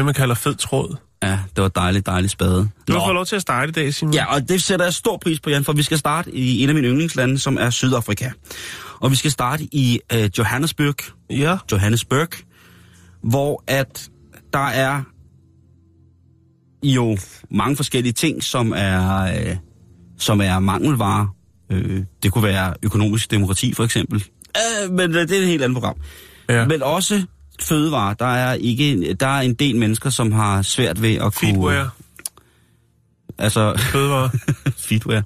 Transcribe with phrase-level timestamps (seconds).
[0.00, 0.96] Det man kalder fed tråd.
[1.22, 2.68] Ja, det var dejligt, dejligt spade.
[2.88, 4.14] Du har fået lov til at starte i dag, Simon.
[4.14, 6.68] Ja, og det sætter jeg stor pris på, Jan, for vi skal starte i en
[6.68, 8.30] af mine yndlingslande, som er Sydafrika.
[9.00, 10.94] Og vi skal starte i uh, Johannesburg,
[11.30, 11.56] Ja.
[11.72, 12.28] Johannesburg,
[13.22, 14.08] hvor at
[14.52, 15.02] der er
[16.82, 17.18] jo
[17.50, 19.56] mange forskellige ting, som er, øh,
[20.18, 21.26] som er mangelvarer.
[21.72, 24.24] Øh, det kunne være økonomisk demokrati, for eksempel.
[24.56, 25.96] Øh, men øh, det er et helt andet program.
[26.48, 26.66] ja.
[26.66, 27.22] Men også
[27.62, 28.14] fødevarer.
[28.14, 31.32] Der er, ikke, der er en del mennesker, som har svært ved at kunne...
[31.32, 31.94] Feedwear.
[33.38, 34.30] Altså, Fødevare.
[34.88, 35.22] feedwear.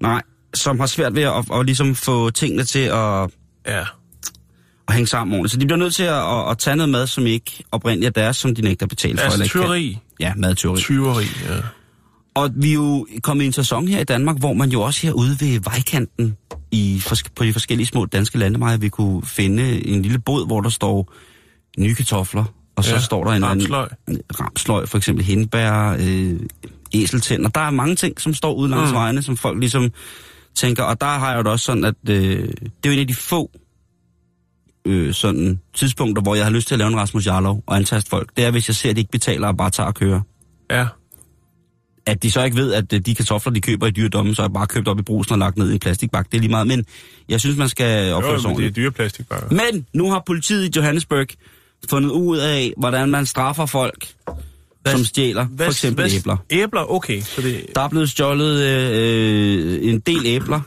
[0.00, 0.22] Nej,
[0.54, 3.30] som har svært ved at, at, at ligesom få tingene til at,
[3.66, 3.84] ja.
[4.88, 5.52] at hænge sammen ordentligt.
[5.52, 8.22] Så de bliver nødt til at, at, at tage noget mad, som ikke oprindeligt er
[8.22, 9.24] deres, som de nægter at betale for.
[9.24, 9.98] Altså tyveri.
[10.20, 10.80] Ja, madtyveri.
[10.80, 11.56] Tyveri, ja.
[12.34, 15.06] Og vi er jo kommet i en sæson her i Danmark, hvor man jo også
[15.06, 16.36] herude ved vejkanten
[16.70, 17.02] i,
[17.34, 21.12] på de forskellige små danske landeveje, vi kunne finde en lille båd, hvor der står
[21.78, 22.44] nye kartofler,
[22.76, 23.88] og så Ja, står der en ramsløg.
[24.08, 26.40] En, ramsløg, for eksempel hindbær, øh,
[26.94, 27.48] æseltænder.
[27.48, 28.94] Der er mange ting, som står ude langs Mm.
[28.94, 29.90] vejene, som folk ligesom
[30.56, 32.16] tænker, og der har jeg jo også sådan, at øh,
[32.48, 32.50] det
[32.84, 33.50] er jo en af de få
[34.86, 38.10] øh, sådan tidspunkter, hvor jeg har lyst til at lave en Rasmus Jarlov og antaste
[38.10, 38.30] folk.
[38.36, 40.20] Det er, hvis jeg ser, at de ikke betaler og bare tager og kører.
[40.70, 40.86] Ja.
[42.06, 44.48] At de så ikke ved, at øh, de kartofler, de køber i dyredommen, så er
[44.48, 46.26] bare købt op i brusen og lagt ned i en plastikbak.
[46.32, 46.66] Det er lige meget.
[46.66, 46.84] Men
[47.28, 49.48] jeg synes, man skal opføre sig det er dyre plastikbakker.
[49.50, 51.26] Men nu har politiet i Johannesburg
[51.90, 54.08] fundet ud af, hvordan man straffer folk,
[54.82, 56.36] Hvad- som stjæler for eksempel hvad- æbler.
[56.50, 57.20] Æbler, okay.
[57.20, 60.60] Så det, Der er blevet stjålet øh, en del æbler,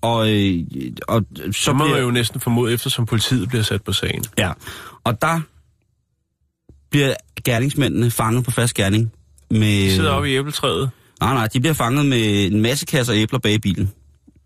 [0.00, 0.64] og, øh,
[1.08, 4.24] og så, så må bliver, man jo næsten formode, eftersom politiet bliver sat på sagen.
[4.38, 4.52] Ja,
[5.04, 5.40] og der
[6.90, 9.12] bliver gerningsmændene fanget på fast gerning.
[9.50, 10.90] Med, De sidder oppe i æbletræet.
[11.20, 13.90] Nej, nej, de bliver fanget med en masse kasser æbler bag i bilen.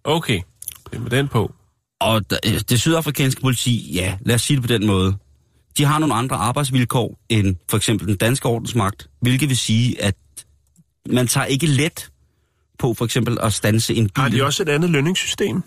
[0.04, 0.40] Okay.
[0.90, 1.52] Det er med den på.
[2.00, 5.14] Og øh, det sydafrikanske politi, ja, lad os sige det på den måde,
[5.78, 10.14] de har nogle andre arbejdsvilkår end for eksempel den danske ordensmagt, hvilket vil sige, at
[11.10, 12.08] man tager ikke let
[12.78, 14.22] på for eksempel at stanse en bil.
[14.22, 15.62] Har de også et andet lønningssystem,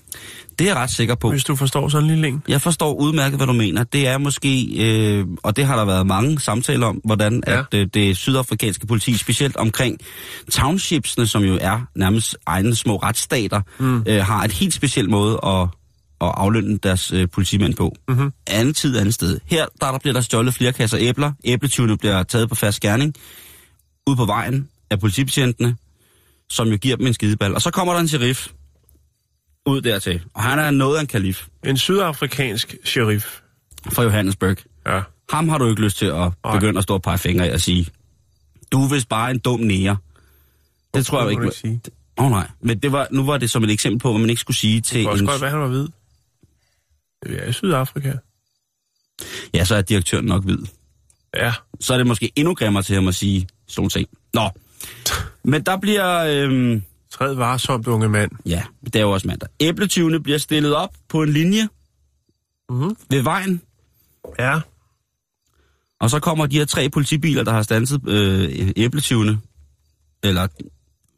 [0.59, 1.29] Det er jeg ret sikker på.
[1.29, 2.43] hvis du forstår sådan en lille en?
[2.47, 3.83] Jeg forstår udmærket, hvad du mener.
[3.83, 7.59] Det er måske, øh, og det har der været mange samtaler om, hvordan Ja.
[7.59, 9.97] at øh, det sydafrikanske politi, specielt omkring
[10.51, 14.03] townshipsene, som jo er nærmest egne små retsstater, mm.
[14.07, 15.67] øh, har et helt specielt måde at,
[16.21, 17.95] at aflønne deres øh, politimænd på.
[18.07, 18.31] Mhm.
[18.47, 19.39] Anden tid, andet sted.
[19.45, 21.31] Her der, der bliver der stjålet flere kasser æbler.
[21.43, 23.13] Æbletyvene bliver taget på fast gerning.
[24.07, 25.75] Ude på vejen af politibetjentene,
[26.49, 27.53] som jo giver dem en skideball.
[27.55, 28.47] Og så kommer der en sheriff
[29.65, 30.21] ud dertil.
[30.33, 33.39] Og han er noget af en kalif En sydafrikansk sheriff.
[33.93, 34.57] fra Johannesburg.
[34.87, 35.01] Ja.
[35.29, 36.53] Ham har du ikke lyst til at Nej.
[36.53, 37.87] begynde at stå og pege fingre af og sige,
[38.71, 39.97] du er vist bare en dum nære.
[40.93, 41.79] Det tror jeg ikke.
[42.19, 44.29] Åh oh, nej, men det var, nu var det som et eksempel på, hvad man
[44.29, 45.27] ikke skulle sige Det til kunne også en...
[45.27, 45.87] godt være, han var hvid.
[47.23, 48.13] Det er i Sydafrika.
[49.53, 50.57] Ja, så er direktøren nok hvid.
[51.35, 51.53] Ja.
[51.79, 54.09] Så er det måske endnu grimmere til ham at sige sådan nogle ting.
[54.33, 54.49] Nå,
[55.43, 56.17] men der bliver...
[56.17, 58.31] Øhm, Træd varsomt, unge mand.
[58.45, 59.49] ja, det er jo også mandag.
[59.59, 61.69] Æbletyvene bliver stillet op på en linje
[62.69, 62.97] Mhm.
[63.09, 63.61] ved vejen,
[64.39, 64.59] Ja.
[65.99, 69.39] Og så kommer de her tre politibiler, der har stanset øh, æbletyvene,
[70.23, 70.47] eller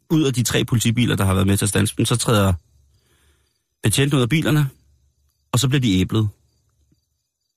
[0.10, 2.54] ud af de tre politibiler, der har været med til at stanse dem, så træder
[3.84, 4.70] betjenten ud af bilerne,
[5.52, 6.30] og så bliver de æblet,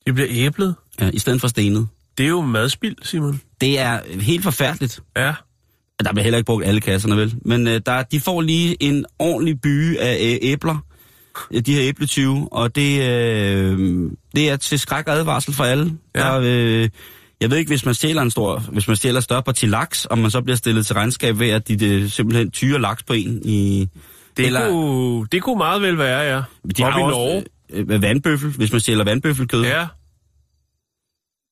[0.07, 0.75] Det bliver æblet.
[1.01, 1.89] ja, i stedet for stenet.
[2.19, 3.41] Det er jo madspild, Simon.
[3.61, 5.01] Det er helt forfærdeligt.
[5.17, 5.35] Ja.
[6.05, 7.35] Der bliver heller ikke brugt alle kasserne, vel?
[7.45, 10.79] Men øh, der, de får lige en ordentlig byge af øh, æbler,
[11.51, 15.93] øh, de her æbletyve, og det, øh, det er til skræk og advarsel for alle.
[16.15, 16.21] Ja.
[16.21, 16.89] Der, øh,
[17.41, 20.19] jeg ved ikke, hvis man stjæler en stor, hvis man stjæler større parti laks, om
[20.19, 23.41] man så bliver stillet til regnskab ved, at de det, simpelthen tyrer laks på en
[23.45, 23.89] i...
[24.37, 26.37] Det, Eller- kunne, det kunne meget vel være, ja.
[26.37, 27.45] De Oppe har også, Norge.
[27.73, 29.65] Øh, vandbøffel, hvis man stjæler vandbøffelkød.
[29.65, 29.87] Ja.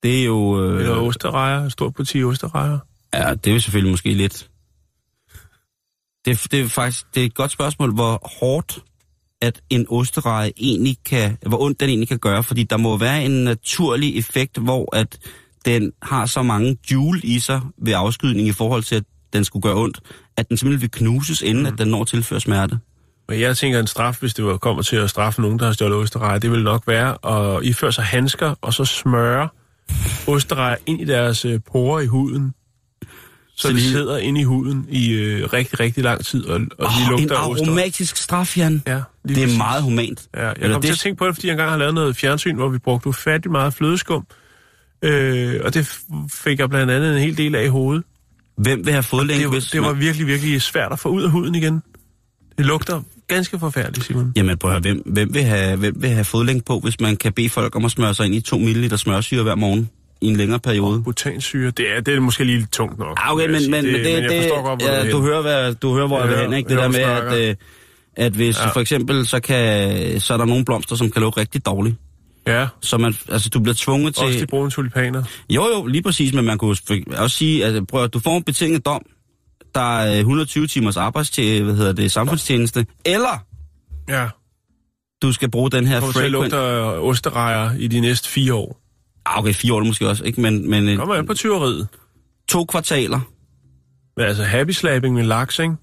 [0.03, 0.65] Det er jo...
[0.65, 1.69] Øh, Eller osterejer.
[1.69, 2.79] Stort parti osterejer.
[3.15, 4.51] Ja, det er jo selvfølgelig måske lidt.
[6.25, 8.79] Det, det er faktisk det er et godt spørgsmål, hvor hårdt
[9.41, 13.25] at en ostereje egentlig kan, hvor ondt den egentlig kan gøre, fordi der må være
[13.25, 15.19] en naturlig effekt, hvor at
[15.65, 19.63] den har så mange joule i sig ved afskydning i forhold til, at den skulle
[19.63, 20.01] gøre ondt,
[20.37, 21.73] at den simpelthen vil knuses, inden mm.
[21.73, 22.79] at den når at tilføre smerte.
[23.31, 25.73] Men jeg tænker, en straf, hvis det var, kommer til at straffe nogen, der har
[25.73, 27.17] stjålet osterejer, det vil nok være
[27.57, 29.49] at iføre sig handsker, og så smøre
[30.27, 32.55] osterejer ind i deres øh, porer i huden.
[33.57, 36.91] så det sidder inde i huden i øh, rigtig, rigtig lang tid, og, og Oh,
[36.93, 37.63] de en lugter ost.
[37.63, 38.83] aromatisk straf, Jan.
[38.87, 38.93] Ja,
[39.29, 39.59] Det er præcis.
[39.59, 40.29] meget humant.
[40.37, 41.95] Ja, jeg Eller kom til det- at tænke på det, fordi jeg engang har lavet
[41.95, 44.27] noget fjernsyn, hvor vi brugte ufattelig meget flødeskum.
[45.03, 45.99] Øh, og det
[46.33, 48.05] fik jeg blandt andet en hel del af i hovedet.
[48.57, 51.55] Hvem vil have fodlænke, Det, det var virkelig, virkelig svært at få ud af huden
[51.55, 51.83] igen.
[52.59, 53.03] Det lugter
[53.35, 54.33] ganske forfærdeligt, Simon.
[54.37, 57.17] Jamen prøv at høre, hvem, hvem, vil have, hvem vil have fodlænke på, hvis man
[57.17, 59.91] kan bede folk om at smøre sig ind i 2 ml smørsyre hver morgen
[60.21, 61.03] i en længere periode?
[61.03, 63.19] Butansyre, det er, det er måske lige lidt tungt nok.
[63.23, 65.43] Ah, okay, men, men, men det, men det, forstår godt, ja, du, du, er hører,
[65.43, 66.69] hvad, du hører, hvor jeg, Jeg vil hen, ikke?
[66.69, 67.55] Det der med, at, øh,
[68.17, 68.69] at hvis Ja.
[68.69, 71.97] for eksempel, så, kan, så er der nogle blomster, som kan lugte rigtig dårligt.
[72.47, 74.27] Ja, Så man, altså, du bliver tvunget til...
[74.27, 75.23] også de brune tulipaner.
[75.51, 76.77] Jo, jo, lige præcis, men man kunne
[77.17, 79.03] også sige, at prøv, du får en betinget dom,
[79.75, 83.45] der er 120 timers arbejdstjeneste, hvad hedder det, samfundstjeneste, eller
[84.09, 84.29] Ja,
[85.23, 86.53] du skal bruge den her kommer til at frequent...
[86.53, 88.81] lugte osterejer i de næste fire år.
[89.27, 90.41] Ah, okay, fire år måske også, ikke?
[90.41, 91.89] Men, men øh, Kommer an på tyveriet.
[92.49, 93.21] to kvartaler,
[94.17, 95.75] Men altså, happy slapping med laks, ikke?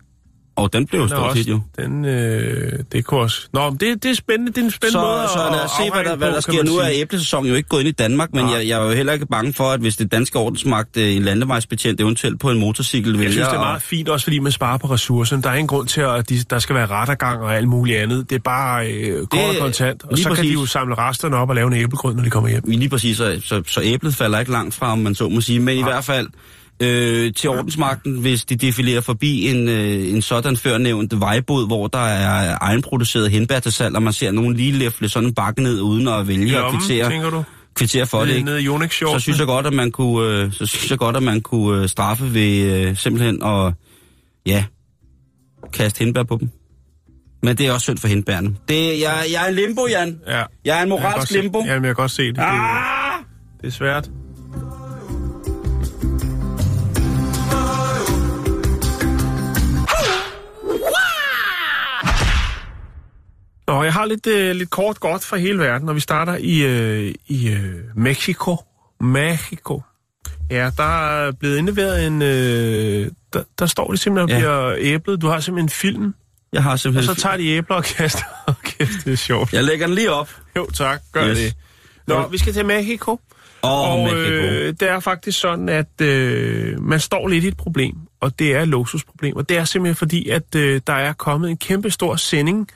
[0.57, 1.59] Og den blev jo stort set jo.
[1.79, 3.47] Den, øh, det kunne også...
[3.53, 4.51] Nå, men det, det er spændende.
[4.51, 6.33] Det er en spændende Så, måde så at, lad os se, hvad der, hvad der
[6.33, 6.63] kan sker.
[6.63, 9.13] Nu er æblesæsonen jo ikke gået ind i Danmark, men jeg, jeg er jo heller
[9.13, 13.13] ikke bange for, at hvis det danske ordensmagt, øh, en landevejsbetjent eventuelt på en motorcykel
[13.13, 13.23] vælger...
[13.23, 15.41] Jeg synes, det er meget fint, også fordi man sparer på ressourcerne.
[15.41, 18.29] Der er ingen grund til, at de, der skal være rettergang og alt muligt andet.
[18.29, 20.03] Det er bare øh, kort og kontant.
[20.03, 20.49] Og så kan præcis.
[20.49, 22.63] de jo samle resterne op og lave en æblegrød, når de kommer hjem.
[22.67, 25.59] Lige præcis, så, så, så æblet falder ikke langt fra, om man så må sige.
[25.59, 26.27] Men i hvert fald
[26.83, 31.99] øh, til ordensmagten, hvis de defilerer forbi en, øh, en sådan førnævnt vejbod, hvor der
[31.99, 35.81] er egenproduceret henbær til salg, og man ser nogen lige læfle sådan en bakke ned,
[35.81, 37.43] uden at vælge at kvittere, tænker du?
[37.75, 38.27] kvittere for det.
[38.27, 38.45] Nede, Ikke?
[38.51, 38.61] nede
[39.13, 41.81] Så synes jeg godt, at man kunne, øh, så synes jeg godt, at man kunne
[41.81, 42.57] øh, straffe ved
[42.87, 43.73] øh, simpelthen at,
[44.45, 44.63] ja,
[45.73, 46.49] kaste hindbær på dem.
[47.43, 48.55] Men det er også synd for hindbærene.
[48.67, 50.19] Det, jeg, jeg er en limbo, Jan.
[50.27, 50.33] Ja.
[50.33, 50.43] Jeg er
[50.73, 51.59] en Jeg moralsk godt se- limbo.
[51.59, 52.35] Jamen, jeg kan godt se det.
[52.35, 53.19] Det, Ah!
[53.61, 54.09] det er svært.
[63.67, 66.63] Nå, jeg har lidt, øh, lidt kort godt fra hele verden, og vi starter i,
[66.63, 68.55] øh, i øh, Mexico.
[69.01, 69.81] Mexico.
[70.51, 72.21] Ja, der er blevet indleveret en...
[72.21, 74.47] Øh, der, der står det simpelthen og Ja.
[74.47, 75.21] bliver æblet.
[75.21, 76.13] Du har simpelthen en film,
[76.53, 77.15] Jeg har og simpelthen...
[77.15, 78.23] så tager de æbler og kaster.
[78.47, 79.53] Okay, det er sjovt.
[79.53, 80.29] Jeg lægger den lige op.
[80.55, 81.01] Jo, tak.
[81.11, 81.37] Gør Yes.
[81.37, 81.53] det.
[82.07, 83.11] Nå, vi skal til Mexico.
[83.63, 84.21] Åh, og Mexico.
[84.21, 88.55] øh, det er faktisk sådan, at øh, man står lidt i et problem, og det
[88.55, 89.35] er et luksusproblem.
[89.35, 92.67] Og det er simpelthen fordi, at øh, der er kommet en kæmpe stor sending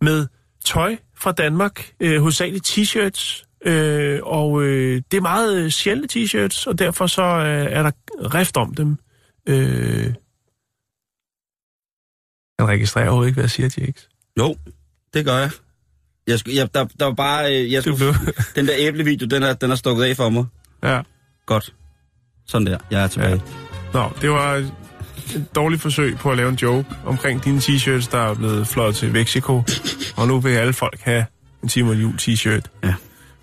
[0.00, 0.26] med
[0.64, 6.66] tøj fra Danmark, øh, hovedsageligt t-shirts, øh, og øh, det er meget øh, sjældne t-shirts,
[6.68, 7.90] og derfor så øh, er der
[8.34, 8.96] rift om dem.
[9.48, 10.14] Øh,
[12.58, 14.08] jeg registrerer overhovedet ikke, hvad jeg siger, Jakes.
[14.38, 14.56] Jo,
[15.14, 15.50] det gør jeg.
[16.26, 17.56] Jeg, skulle, jeg der, der var bare...
[17.62, 18.14] øh, Jeg skulle, blev...
[18.56, 20.44] den der æblevideo, den er, den er stukket af for mig.
[20.82, 21.02] ja.
[21.46, 21.74] Godt.
[22.46, 22.78] Sådan der.
[22.90, 23.30] Jeg er tilbage.
[23.34, 23.40] Ja.
[23.92, 24.70] Nå, det var
[25.34, 28.94] et dårligt forsøg på at lave en joke omkring dine t-shirts, der er blevet fløjet
[28.96, 29.62] til Mexico.
[30.16, 31.26] Og nu vil alle folk have
[31.62, 32.60] en Simon Jul t-shirt.
[32.84, 32.94] Ja.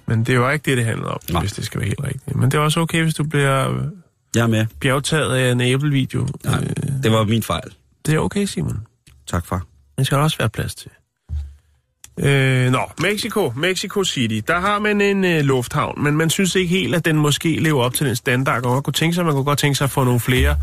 [0.06, 1.42] Men det var ikke det, det handler om, Nej.
[1.42, 2.36] hvis det skal være helt rigtigt.
[2.36, 3.74] Men det er også okay, hvis du bliver
[4.36, 4.66] Jeg er med.
[4.80, 6.28] bjergtaget af en æblevideo.
[6.44, 7.69] Nej, Øh, det var min fejl.
[8.06, 8.80] det er okay, Simon.
[9.27, 9.66] Tak, far.
[9.98, 10.89] Det skal der også være plads til.
[12.19, 14.39] Øh, nå, Mexico, Mexico City.
[14.48, 17.84] Der har man en øh, lufthavn, men man synes ikke helt, at den måske lever
[17.84, 18.66] op til den standard.
[18.66, 20.56] Og man kunne tænke sig, man kunne godt tænke sig at få nogle flere,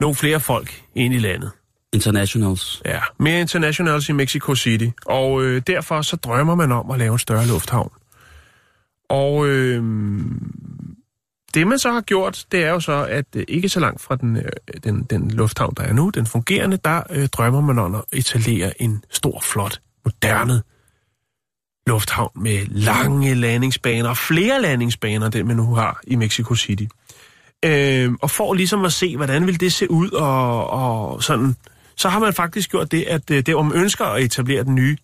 [0.00, 1.50] nogle flere folk ind i landet.
[1.92, 2.82] Internationals.
[2.84, 4.88] Ja, mere internationals i Mexico City.
[5.06, 7.92] Og øh, derfor så drømmer man om at lave en større lufthavn.
[9.08, 9.82] Og øh,
[11.54, 14.16] det man så har gjort, det er jo så, at øh, ikke så langt fra
[14.16, 14.44] den, øh,
[14.84, 18.82] den, den lufthavn, der er nu, den fungerende, der øh, drømmer man om at etablere
[18.82, 20.62] en stor, flot, moderne
[21.86, 26.84] lufthavn med lange landingsbaner, flere landingsbaner, den man nu har i Mexico City.
[27.64, 31.56] Øh, og for ligesom at se, hvordan vil det se ud, og, og sådan,
[31.96, 34.74] så har man faktisk gjort det, at øh, det, om man ønsker at etablere den
[34.74, 34.96] nye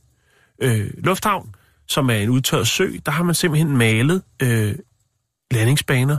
[0.62, 1.54] øh, lufthavn,
[1.88, 4.74] som er en udtørret sø, der har man simpelthen malet øh,
[5.50, 6.16] landingsbaner.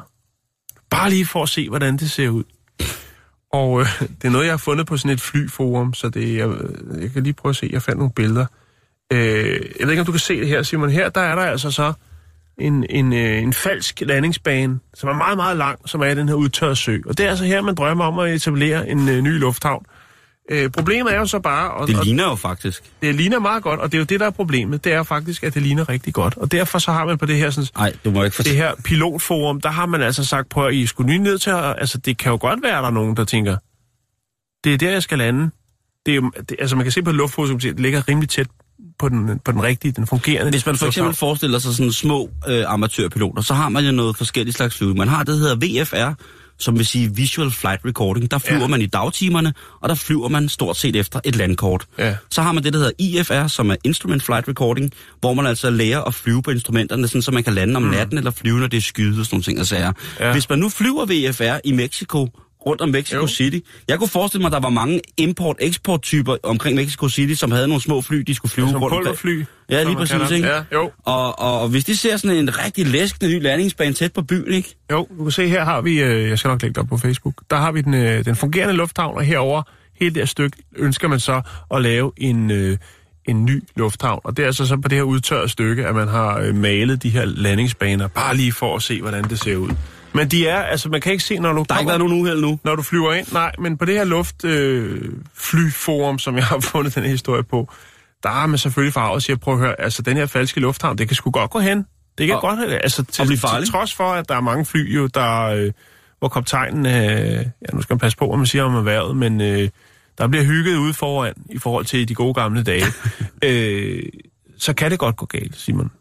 [0.90, 2.44] Bare lige for at se, hvordan det ser ud.
[3.52, 3.88] Og øh,
[4.22, 6.50] det er noget, jeg har fundet på sådan et flyforum, så det, jeg,
[7.02, 8.46] jeg kan lige prøve at se, jeg fandt nogle billeder.
[9.14, 10.90] Øh, jeg ved ikke, om du kan se det her, Simon.
[10.90, 11.94] Her der er der altså så
[12.62, 16.28] en, en, øh, en falsk landingsbane, som er meget, meget lang, som er i den
[16.28, 16.98] her udtørrede sø.
[17.06, 19.86] Og det er altså her, man drømmer om at etablere en øh, ny lufthavn.
[20.52, 21.72] Øh, problemet er jo så bare...
[21.72, 22.84] Og, Det og, ligner jo faktisk.
[23.02, 24.84] det ligner meget godt, og det er jo det, der er problemet.
[24.84, 26.38] Det er faktisk, at det ligner rigtig godt.
[26.38, 28.58] Og derfor så har man på det her, sådan, Nej, du må ikke det fortælle.
[28.58, 31.76] her pilotforum, der har man altså sagt, prøv at I skulle nye ned til at...
[31.78, 33.58] Altså, det kan jo godt være, at der er nogen, der tænker,
[34.64, 35.52] det er der, jeg skal lande.
[36.06, 38.48] Det er jo, det, altså, man kan se på luftforum, det ligger rimelig tæt
[39.00, 40.52] på den, på den rigtige, den fungerende.
[40.52, 44.18] Hvis man for eksempel forestiller sig sådan små øh, amatørpiloter, så har man jo noget
[44.18, 44.98] forskelligt slags flyvning.
[44.98, 46.14] Man har det, der hedder VFR,
[46.60, 48.32] som vil sige visual flight recording.
[48.32, 48.68] Der flyver Ja.
[48.68, 51.86] man i dagtimerne, og der flyver man stort set efter et landkort.
[51.98, 52.16] Ja.
[52.30, 55.70] Så har man det, der hedder IFR, som er Instrument Flight Recording, hvor man altså
[55.70, 58.68] lærer at flyve på instrumenterne, sådan, så man kan lande om natten eller flyve, når
[58.68, 59.92] det er skyde og sådan nogle ting og sager.
[60.20, 60.32] Ja.
[60.32, 62.28] Hvis man nu flyver ved IFR i Mexico,
[62.66, 63.28] rundt om Mexico Jo.
[63.28, 63.60] City.
[63.88, 67.82] Jeg kunne forestille mig, at der var mange import-eksport-typer omkring Mexico City, som havde nogle
[67.82, 69.02] små fly, de skulle flyve rundt omkring.
[69.04, 69.44] pulverfly.
[69.70, 70.48] Ja, lige præcis, ikke?
[70.48, 70.92] Ja, jo.
[71.06, 74.54] Og, og, og hvis de ser sådan en rigtig læskende ny landingsbane tæt på byen,
[74.54, 74.76] ikke?
[74.92, 76.98] Jo, du kan se, her har vi, øh, jeg skal nok lægge det op på
[76.98, 79.64] Facebook, der har vi den, øh, den fungerende lufthavn, og herover
[80.00, 81.42] hele det her stykke ønsker man så
[81.74, 82.78] at lave en, øh,
[83.26, 84.22] en ny lufthavn.
[84.24, 87.04] Og det er altså så på det her udtørrede stykke, at man har øh, malet
[87.04, 89.70] de her landingsbaner, bare lige for at se, hvordan det ser ud.
[90.14, 92.22] Men de er, altså man kan ikke se, når du Der har ikke været nogen
[92.22, 92.60] uheld nu.
[92.64, 93.28] når du flyver ind.
[93.34, 97.44] Nej, men på det her luftflyforum, øh, flyforum, som jeg har fundet den her historie
[97.44, 97.70] på,
[98.24, 100.98] der har man selvfølgelig farvet og siger, prøv at høre, altså den her falske lufthavn,
[100.98, 101.86] det kan sgu godt gå hen.
[102.18, 103.72] Det kan Og- godt, altså til, blive til farligt.
[103.72, 105.72] trods for, at der er mange fly jo, der, øh,
[106.20, 109.42] hvor kaptajnen, øh, ja nu skal man passe på, hvad man siger om erhvervet, men
[109.42, 109.70] øh,
[110.18, 112.86] der bliver hygget ude foran, i forhold til de gode gamle dage.
[113.46, 114.04] øh,
[114.58, 115.92] så kan det godt gå galt, Simon.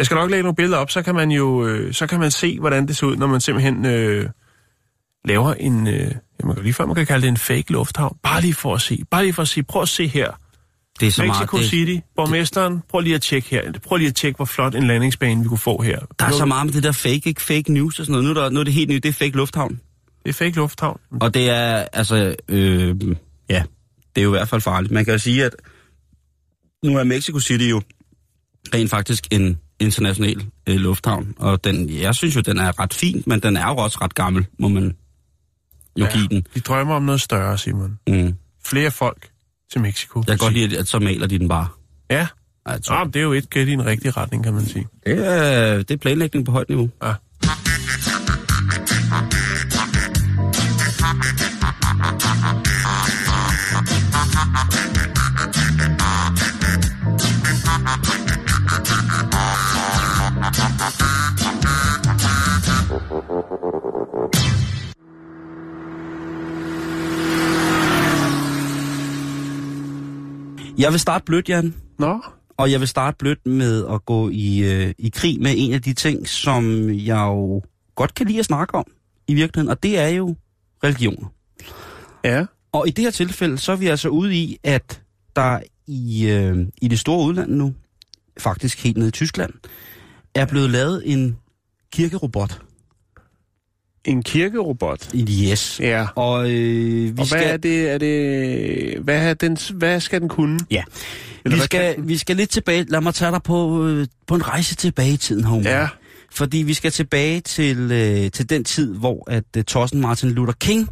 [0.00, 2.30] Jeg skal nok lægge nogle billeder op, så kan man jo øh, så kan man
[2.30, 4.28] se, hvordan det ser ud, når man simpelthen øh,
[5.24, 6.10] laver en, øh,
[6.44, 8.16] man kan lige før man kan kalde det en fake lufthavn.
[8.22, 10.30] Bare lige for at se, bare lige for at se, prøv at se her.
[11.00, 13.72] Det er så Mexico meget, det, City, borgmesteren, prøv lige at tjekke her.
[13.84, 15.98] Prøv lige at tjekke, hvor flot en landingsbane vi kunne få her.
[16.18, 17.42] der er så meget med det der fake, ikke?
[17.42, 18.34] Fake news og sådan noget.
[18.34, 19.80] Nu er, der, nu er det helt nyt, det er fake lufthavn.
[20.22, 21.00] Det er fake lufthavn.
[21.20, 22.96] Og det er, altså, øh,
[23.48, 23.62] ja,
[24.14, 24.92] det er jo i hvert fald farligt.
[24.92, 25.54] Man kan jo sige, at
[26.84, 27.82] nu er Mexico City jo
[28.74, 31.34] rent faktisk en international øh, lufthavn.
[31.38, 34.14] Og den, jeg synes jo, den er ret fin, men den er jo også ret
[34.14, 34.96] gammel, må man
[35.96, 36.12] jo ja.
[36.12, 36.46] give den.
[36.54, 37.98] Vi drømmer om noget større, Simon.
[38.06, 38.34] Mm.
[38.64, 39.30] Flere folk
[39.72, 40.18] til Mexico.
[40.18, 41.68] Jeg kan godt lide, at så maler de den bare.
[42.10, 42.26] Ja,
[42.66, 44.86] Altså, Nå, det er jo et skridt i en rigtig retning, kan man sige.
[45.06, 46.90] det, er, det er planlægning på højt niveau.
[47.02, 47.14] Ja.
[70.80, 71.74] Jeg vil starte blødt, Jan.
[71.98, 72.22] Nå,
[72.56, 75.82] Og jeg vil starte blødt med at gå i, øh, i krig med en af
[75.82, 77.62] de ting, som jeg jo
[77.94, 78.84] godt kan lide at snakke om
[79.28, 80.36] i virkeligheden, og det er jo
[80.84, 81.26] religioner.
[82.24, 82.44] ja.
[82.72, 85.02] Og i det her tilfælde, så er vi altså ude i, at
[85.36, 87.74] der i, øh, i det store udland nu,
[88.38, 89.52] faktisk helt nede i Tyskland,
[90.34, 91.36] er blevet lavet en
[91.92, 92.62] kirkerobot.
[94.04, 95.10] En kirkerobot.
[95.14, 95.80] Yes.
[95.82, 96.06] Ja.
[96.14, 97.42] Og øh, vi Og hvad skal...
[97.46, 100.58] er det, er det, hvad, er den, hvad skal den kunne?
[100.70, 100.82] Ja.
[101.44, 102.86] Eller Vi skal, vi skal lidt tilbage.
[102.88, 105.70] Lad mig tage dig på, øh, på en rejse tilbage i tiden, Homer.
[105.70, 105.88] Ja.
[106.32, 110.52] Fordi vi skal tilbage til, øh, til den tid, hvor at øh, Tossen Martin Luther
[110.52, 110.88] King,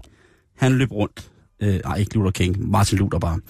[0.56, 1.27] han løb rundt.
[1.60, 3.40] Øh, nej, ikke Luther King, Martin Luther bare.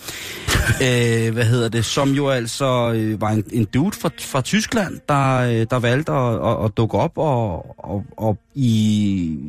[0.85, 1.85] øh, hvad hedder det?
[1.85, 6.13] Som jo altså øh, var en, en dude fra, fra Tyskland, der, øh, der valgte
[6.13, 8.71] at, at, at dukke op og, og, og i,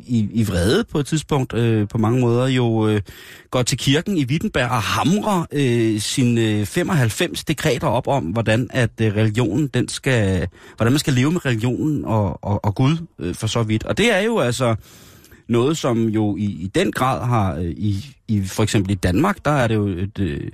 [0.08, 3.02] i, i vrede på et tidspunkt øh, på mange måder jo øh,
[3.52, 8.68] går til kirken i Wittenberg og hamrer øh, sine øh, 95 dekreter op om, hvordan
[8.74, 10.48] at øh, religionen, den skal,
[10.78, 13.84] hvordan man skal leve med religionen og, og, og Gud øh, for så vidt.
[13.84, 14.76] Og det er jo altså
[15.50, 19.46] noget, som jo i, i den grad har, øh, i, i for eksempel i Danmark,
[19.46, 20.52] der er det jo et, øh,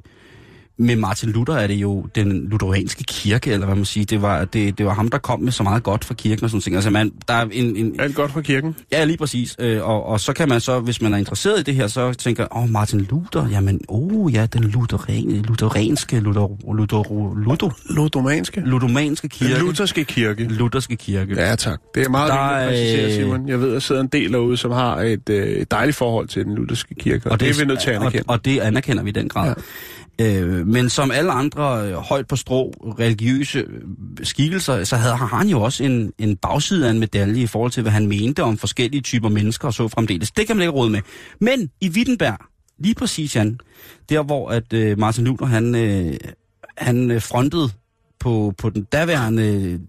[0.78, 4.06] med Martin Luther er det jo den lutheranske kirke, eller hvad man siger.
[4.06, 6.50] Det var, det, det var ham, der kom med så meget godt for kirken og
[6.50, 6.76] sådan ting.
[6.76, 8.76] Altså man, der er en, en, Alt godt fra kirken.
[8.92, 9.56] Ja, lige præcis.
[9.60, 12.14] Øh, og, og så kan man så, hvis man er interesseret i det her, så
[12.14, 18.62] tænker åh, oh, Martin Luther, jamen, oh ja, den lutheran, lutheranske, Luther, Luther, Luther, Ludomanske.
[18.66, 19.54] ludomanske kirke.
[19.54, 20.44] Den lutherske kirke.
[20.44, 21.36] Lutherske kirke.
[21.36, 21.80] Ja, tak.
[21.96, 23.50] Det er meget Der vigtigt at præcisere, er, øh, Simon.
[23.50, 26.46] Jeg ved, at der sidder en del derude, som har et, øh, dejligt forhold til
[26.46, 28.24] den lutherske kirke, og, og det, det er vi nødt til at anerkende.
[28.28, 29.48] Og, og det anerkender vi i den grad.
[29.48, 29.54] Ja.
[30.22, 33.82] Øh, men som alle andre øh, højt på strå religiøse øh,
[34.24, 37.82] skikkelser, så havde han jo også en, en bagside af en medalje i forhold til,
[37.82, 40.32] hvad han mente om forskellige typer mennesker og så fremdeles.
[40.32, 41.02] Det kan man ikke råde med.
[41.40, 42.38] Men i Wittenberg,
[42.80, 43.60] lige præcis, Jan,
[44.10, 46.14] der hvor at øh, Martin Luther, han, øh,
[46.78, 47.70] han øh, frontede
[48.20, 49.80] på, på den daværende,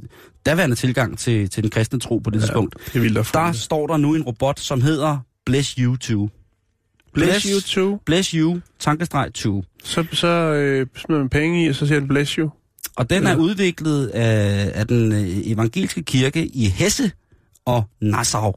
[0.46, 3.52] daværende tilgang til, til den kristne tro på det ja, tidspunkt, det er at der
[3.52, 6.28] står der nu en robot, som hedder Bless You Too.
[7.24, 7.98] Bless you too.
[8.06, 9.64] Bless You, tankestreg 2.
[9.84, 12.50] Så, så øh, smider man penge i, og så siger den bless you.
[12.96, 13.36] Og den er Ja.
[13.36, 17.10] udviklet af, af den øh, evangeliske kirke i Hesse
[17.64, 18.52] og Nassau.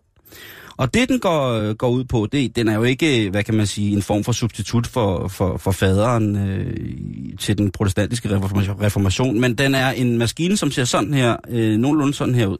[0.77, 3.67] Og det, den går, går ud på, det, den er jo ikke, hvad kan man
[3.67, 9.39] sige, en form for substitut for, for, for faderen øh, til den protestantiske reformation, reformation,
[9.41, 12.57] men den er en maskine, som ser sådan her, øh, nogenlunde sådan her ud.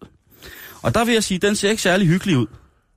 [0.81, 2.47] Og der vil jeg sige, den ser ikke særlig hyggelig ud.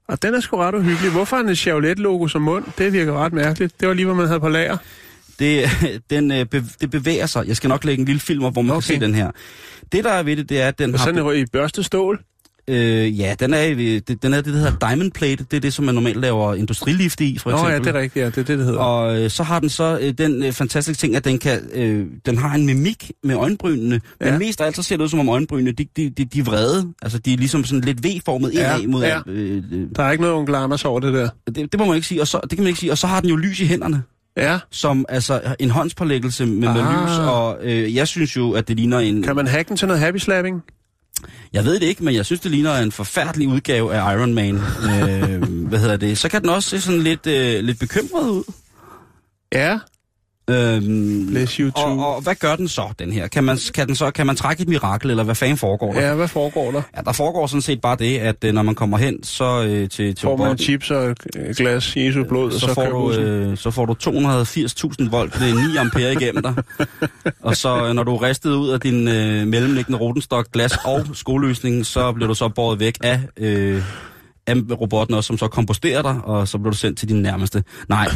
[0.09, 1.13] Og den er sgu ret uhyggelig.
[1.13, 2.65] Hvorfor er en Chevrolet-logo som mund?
[2.79, 3.81] Det virker ret mærkeligt.
[3.81, 4.77] Det var lige, hvad man havde på lager.
[5.39, 5.65] Det,
[6.11, 6.47] den, øh,
[6.81, 7.49] det bevæger sig.
[7.49, 8.87] Jeg skal nok lægge en lille film op, hvor man okay.
[8.87, 9.31] Kan se den her.
[9.93, 11.07] Det, der er ved det, det er, at den Og har...
[11.07, 12.21] sådan i børstestål.
[12.69, 15.45] Øh, ja, den er, det, den er det, der hedder diamond plate.
[15.51, 17.73] Det er det, som man normalt laver industrilift i, for Nå eksempel.
[17.73, 18.23] ja, det er rigtigt.
[18.23, 18.81] Ja, det er det, det hedder.
[18.81, 22.07] Og øh, så har den så øh, den øh, fantastiske ting, at den kan, øh,
[22.27, 24.01] den har en mimik med øjenbrynene.
[24.21, 24.39] Men Ja.
[24.39, 26.45] mest af alt så ser det ud som om øjenbrynene, de, de, de, de er
[26.45, 26.93] vrede.
[27.03, 29.21] Altså de er ligesom sådan lidt V-formet Ja, indad mod ja.
[29.27, 31.29] Øh, øh, Der er ikke noget onkel Anders over det der.
[31.47, 32.21] det, det, må man ikke sige.
[32.21, 32.93] Og så, det kan man ikke sige.
[32.93, 34.03] Og så har den jo lys i hænderne.
[34.37, 34.59] Ja.
[34.71, 37.05] Som altså en håndspålæggelse med, med Ah.
[37.05, 37.19] lys.
[37.19, 39.23] Og øh, jeg synes jo, at det ligner en...
[39.23, 40.63] Kan man hacke den til noget happy slapping?
[41.53, 44.55] Jeg ved det ikke, men jeg synes, det ligner en forfærdelig udgave af Iron Man.
[44.91, 46.19] øh, hvad hedder det?
[46.19, 48.45] Så kan den også se sådan lidt, øh, lidt bekymret ud.
[49.53, 49.79] Ja.
[50.51, 51.85] Øhm, Bless you too.
[51.85, 53.29] og, og hvad gør den så, den her?
[53.29, 56.01] Kan man, kan, den så, kan man trække et mirakel, eller hvad fanden foregår der?
[56.01, 56.83] Ja, hvad foregår der?
[56.97, 59.89] Ja, der foregår sådan set bare det, at øh, når man kommer hen så øh,
[59.89, 62.87] til, til Får man robotten, chips og et glas Jesu blod, så, så, så, får
[62.87, 66.55] du, øh, så får du 280.000 volt, det er 9 ampere igennem dig.
[67.43, 71.07] og så øh, når du er ristet ud af din øh, mellemliggende rotenstok, glas og
[71.15, 73.83] skoløsning, så bliver du så båret væk af, øh,
[74.47, 77.65] af robotten også, som så komposterer dig, og så bliver du sendt til din nærmeste.
[77.89, 78.09] Nej,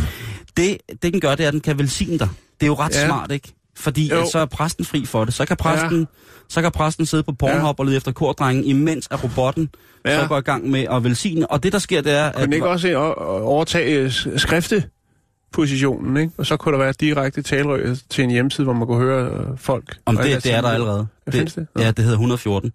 [0.57, 2.29] det, det den gør, det er, at den kan velsigne dig.
[2.61, 3.07] Det er jo ret Ja.
[3.07, 3.53] smart, ikke?
[3.77, 4.21] Fordi Jo.
[4.21, 5.35] at så er præsten fri for det.
[5.35, 6.05] Så kan præsten, ja.
[6.49, 7.83] så kan præsten sidde på Pornhub Ja.
[7.83, 9.69] og lede efter kordrengen, imens at robotten
[10.07, 10.21] Ja.
[10.23, 11.51] så går i gang med at velsigne.
[11.51, 12.95] Og det, der sker, det er, Kunne den ikke også
[13.43, 16.33] overtage øh, skriftepositionen, ikke?
[16.39, 19.59] Og så kunne der være direkte talerør til en hjemmeside, hvor man kunne høre øh,
[19.59, 19.97] folk.
[20.07, 21.07] Om det, det er der allerede.
[21.33, 21.57] Det?
[21.75, 21.83] Nå.
[21.83, 22.73] Ja, det hedder 114.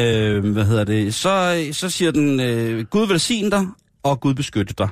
[0.00, 1.14] Øh, hvad hedder det?
[1.14, 3.66] Så, så siger den, øh, Gud velsigne dig,
[4.02, 4.88] og Gud beskytte dig.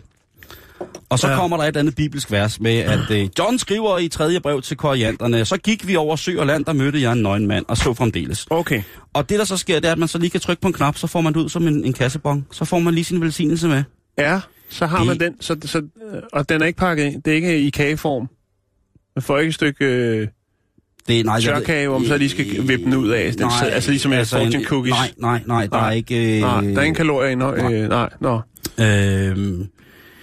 [1.09, 1.37] Og så Ja.
[1.37, 4.77] kommer der et andet bibelsk vers med, at øh, John skriver i tredje brev til
[4.77, 7.77] korianderne, så gik vi over sø og land, der mødte jeg en nøgen mand, og
[7.77, 8.47] så fremdeles.
[8.51, 8.83] Okay.
[9.13, 10.75] Og det, der så sker, det er, at man så lige kan trykke på en
[10.75, 12.47] knap, så får man det ud som en, en kassebon.
[12.53, 13.83] Så får man lige sin velsignelse med.
[14.19, 15.83] Ja, så har man Det- den, så, så,
[16.33, 17.23] og den er ikke pakket ind.
[17.23, 18.29] Det er ikke i kageform.
[19.17, 20.29] Man får ikke et stykke øh,
[21.09, 23.33] Det, nej, jeg- tørkage, hvor man så lige skal vippe den ud af.
[23.33, 24.95] Den, nej, altså ligesom altså fortune cookies.
[24.95, 25.89] Nej, nej, nej, der Nej.
[25.89, 26.35] er ikke...
[26.37, 27.35] Øh, nej, der er ingen kalorier i.
[27.35, 27.73] nej.
[27.75, 28.41] Øh, nej, nå.
[28.85, 29.59] Øh,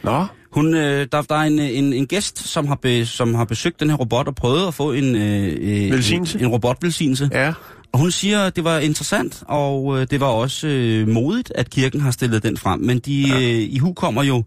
[0.03, 3.45] Nå, Hun, øh, der, der er en, en, en gæst, som har, be, som har
[3.45, 6.39] besøgt den her robot og prøvet at få en, øh, øh, Velsignelse?
[6.39, 7.29] en, en robotvelsignelse.
[7.33, 7.53] ja.
[7.91, 11.69] Og hun siger, at det var interessant, og øh, det var også øh, modigt, at
[11.69, 12.79] kirken har stillet den frem.
[12.79, 13.35] Men de Ja.
[13.35, 14.43] øh, i hu kommer jo,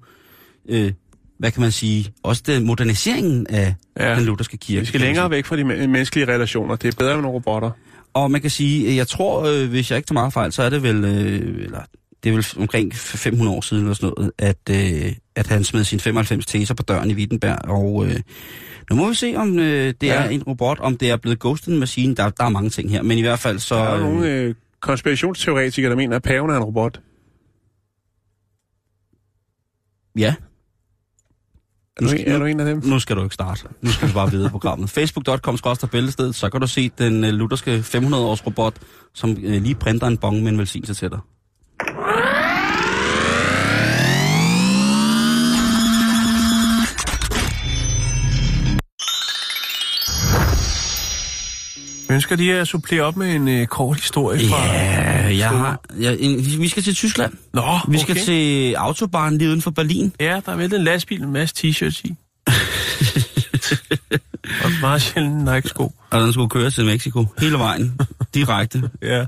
[0.68, 0.92] øh,
[1.38, 4.14] hvad kan man sige, også den moderniseringen af Ja.
[4.16, 4.80] den lutherske kirke.
[4.80, 6.76] Vi skal længere væk fra de men- menneskelige relationer.
[6.76, 7.70] Det er bedre med nogle robotter.
[8.14, 10.70] Og man kan sige, jeg tror, øh, hvis jeg ikke tager meget fejl, så er
[10.70, 11.80] det vel, øh, eller,
[12.24, 15.84] det er vel omkring 500 år siden eller sådan noget, at, øh, at han smed
[15.84, 17.58] sine 95 teser på døren i Wittenberg.
[17.64, 18.20] Og øh,
[18.90, 20.14] nu må vi se, om øh, det Ja.
[20.14, 22.14] er en robot, om det er blevet ghosted en maskine.
[22.14, 23.74] Der, der er mange ting her, men i hvert fald så...
[23.74, 27.00] Der er øh, nogle øh, konspirationsteoretikere, der mener, at paven er en robot.
[30.18, 30.34] Ja,
[32.00, 32.82] Nu skal- er du en af dem?
[32.84, 33.62] nu skal du ikke starte.
[33.82, 34.90] Nu skal du bare videre programmet.
[34.98, 35.58] Facebook.com
[35.92, 38.74] bæltested, så kan du se den øh, lutherske 500-års robot,
[39.14, 41.18] som øh, lige printer en bong med en velsignelse til dig.
[52.10, 54.66] Ønsker de at supplere op med en øh, kort historie fra...
[54.66, 55.80] Ja, jeg har...
[56.00, 57.32] Jeg, en, vi skal til Tyskland.
[57.52, 58.24] Nå, Vi skal okay.
[58.24, 60.12] til Autobahn lige uden for Berlin.
[60.20, 62.14] Ja, der er væltet en lastbil med en masse t-shirts i.
[64.64, 65.92] og meget sjældent Nike-sko.
[66.10, 68.00] Og den skulle køre til Mexico hele vejen.
[68.34, 68.90] Direkte.
[69.02, 69.26] Ja,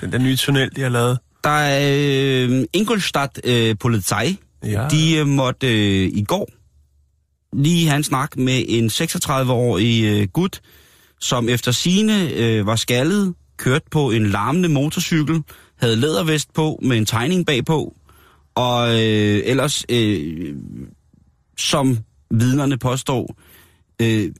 [0.00, 1.18] den der nye tunnel, de har lavet.
[1.44, 4.38] Der er øh, Ingolstadt øh, Polizei.
[4.64, 4.88] Ja.
[4.90, 6.48] De øh, måtte øh, i går
[7.52, 10.60] lige have en snak med en 36-årig øh, gut,
[11.20, 15.42] som efter sine øh, var skaldet, kørt på en larmende motorcykel,
[15.76, 17.96] havde lædervest på med en tegning bagpå,
[18.54, 20.56] og øh, ellers, øh,
[21.58, 21.98] som
[22.30, 23.36] vidnerne påstår,
[24.02, 24.32] øh,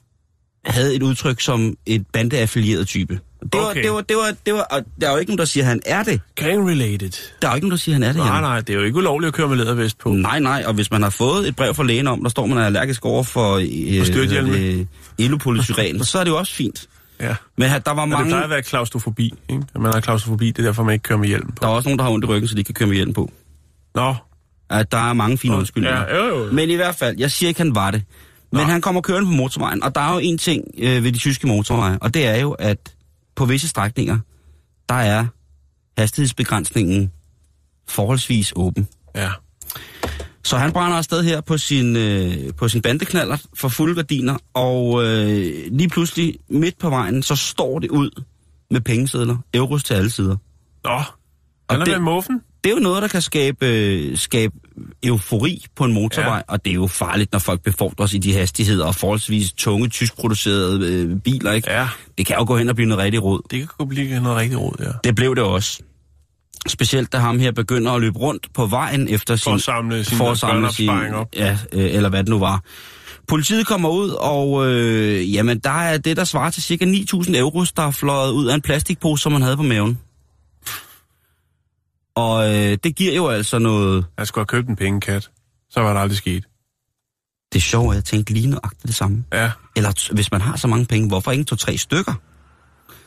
[0.65, 3.21] havde et udtryk som et bandeaffilieret type.
[3.43, 3.83] Det var, Okay.
[3.83, 5.69] det var, det var, det var, og der er jo ikke nogen, der siger, at
[5.69, 6.21] han er det.
[6.41, 7.33] Gang-related.
[7.43, 8.17] Der er jo ikke nogen, der siger, at han er det.
[8.17, 8.43] Nej, Jan.
[8.43, 10.09] nej, det er jo ikke ulovligt at køre med lædervest på.
[10.13, 12.59] Nej, nej, og hvis man har fået et brev fra lægen om, der står, man
[12.59, 14.87] er allergisk over for øh, øh,
[15.19, 16.89] elopolysyren, så er det jo også fint.
[17.21, 17.35] Ja.
[17.59, 19.63] Men der var Men det mange, plejer at være klaustrofobi, ikke?
[19.75, 21.55] At man har klaustrofobi, det er derfor, man ikke kører med hjelm på.
[21.61, 23.13] der er også nogen, der har ondt i ryggen, så de kan køre med hjelm
[23.13, 23.31] på.
[23.95, 24.15] Nå.
[24.71, 26.01] At der er mange fine undskyldninger.
[26.01, 26.53] Ja, jo, jo.
[26.53, 28.03] Men i hvert fald, jeg siger ikke, han var det.
[28.53, 28.67] Men Nå.
[28.67, 31.47] han kommer kørende på motorvejen, og der er jo en ting øh, ved de tyske
[31.47, 32.79] motorveje, og det er jo, at
[33.37, 34.19] på visse strækninger,
[34.89, 35.27] der er
[35.99, 37.13] hastighedsbegrænsningen
[37.89, 38.89] forholdsvis åben.
[39.15, 39.31] Ja.
[40.45, 45.05] Så han brænder afsted her på sin, øh, på sin bandeknaller for fulde gardiner, og
[45.05, 45.37] øh,
[45.73, 48.23] lige pludselig midt på vejen, så står det ud
[48.71, 50.37] med pengesedler, euros til alle sider.
[50.85, 50.99] Nå.
[51.71, 52.41] Han er det- med muffen.
[52.67, 54.55] Det er jo noget, der kan skabe, øh, skabe
[55.03, 56.43] eufori på en motorvej, ja.
[56.49, 60.93] og det er jo farligt, når folk befordres i de hastigheder og forholdsvis tunge, tyskproducerede
[60.93, 61.71] øh, biler, ikke?
[61.71, 63.41] Ja, Det kan jo gå hen og blive noget rigtig råd.
[63.51, 64.91] det kan godt blive noget rigtig råd, ja.
[65.05, 65.81] Det blev det også.
[66.69, 69.45] Specielt da ham her begynder at løbe rundt på vejen efter sin...
[69.45, 71.29] For at samle sin for at samle sin, op.
[71.37, 72.63] Ja, øh, eller hvad det nu var.
[73.29, 77.65] Politiet kommer ud, og øh, jamen, der er det, der svarer til cirka 9.000 euro,
[77.77, 79.99] der er fløjet ud af en plastikpose, som han havde på maven.
[82.17, 84.07] Og øh, det giver jo altså noget...
[84.19, 85.31] Jeg skulle have købt en pengekat.
[85.71, 86.45] Så var det aldrig sket.
[87.53, 89.25] Det er sjovt, at jeg tænkte lige nøjagtigt det samme.
[89.33, 89.51] Ja.
[89.77, 92.15] Eller hvis man har så mange penge, hvorfor ikke to-tre stykker?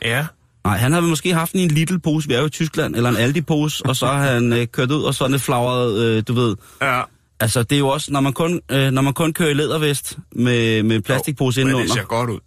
[0.02, 0.26] Ja.
[0.64, 3.16] Nej, han har måske haft en lille pose, vi er jo i Tyskland, eller en
[3.16, 6.32] Aldi-pose, og så har han øh, kørt ud, og så er det flagret, øh, du
[6.32, 6.56] ved.
[6.82, 7.02] Ja.
[7.40, 10.18] Altså, det er jo også, når man kun, øh, når man kun kører i lædervest
[10.32, 11.94] med, med plastikpose Men det indenunder.
[11.94, 12.38] ser godt ud.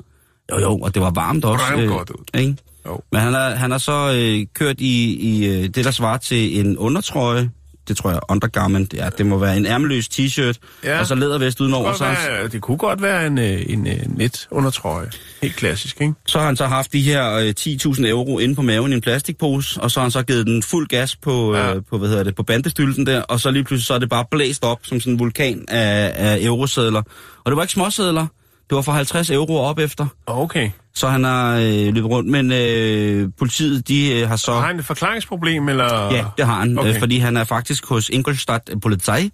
[0.52, 1.66] Jo, jo, og det var varmt også.
[1.76, 2.40] Røv godt ud.
[2.40, 2.56] Ikke?
[2.88, 3.02] Jo.
[3.12, 6.60] Men han har, han har så øh, kørt i, i øh, det, der svarer til
[6.60, 7.50] en undertrøje.
[7.88, 8.94] Det tror jeg, undergarment.
[8.94, 10.54] Ja, det må være en ærmeløs t-shirt.
[10.84, 11.00] Ja.
[11.00, 11.88] Og så lædervest udenover.
[11.90, 15.10] Det, Så, være, det kunne godt være en, øh, en, en net undertrøje.
[15.42, 16.14] Helt klassisk, ikke?
[16.26, 19.02] så har han så haft de her øh, 10.000 euro inde på maven i en
[19.02, 19.82] plastikpose.
[19.82, 21.74] Og så har han så givet den fuld gas på, Ja.
[21.76, 23.22] øh, på, hvad hedder det, på bandestylten der.
[23.22, 26.12] Og så lige pludselig så er det bare blæst op som sådan en vulkan af,
[26.16, 27.02] af eurosedler.
[27.46, 28.28] Og det var ikke småsedler.
[28.74, 30.06] Det var for 50 euro op efter.
[30.26, 30.70] Okay.
[30.96, 34.54] Så han har øh, løbet rundt, men øh, politiet de øh, har så...
[34.54, 36.14] Har han et forklaringsproblem, eller?
[36.14, 36.88] Ja, det har han, okay.
[36.88, 36.96] Okay.
[36.96, 39.32] øh, fordi han er faktisk hos Ingolstadt Polizei.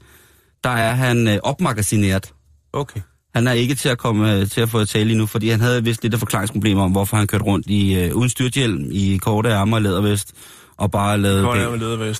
[0.63, 2.33] Der er han øh, opmagasineret.
[2.73, 2.99] Okay.
[3.35, 5.61] Han er ikke til at komme øh, til at få at tale endnu, fordi han
[5.61, 9.17] havde vist lidt af forklaringsproblemer om, hvorfor han kørte rundt i øh, uden styrthjelm, i
[9.21, 10.33] korte ærmer og lædervest,
[10.77, 11.47] og bare lavede,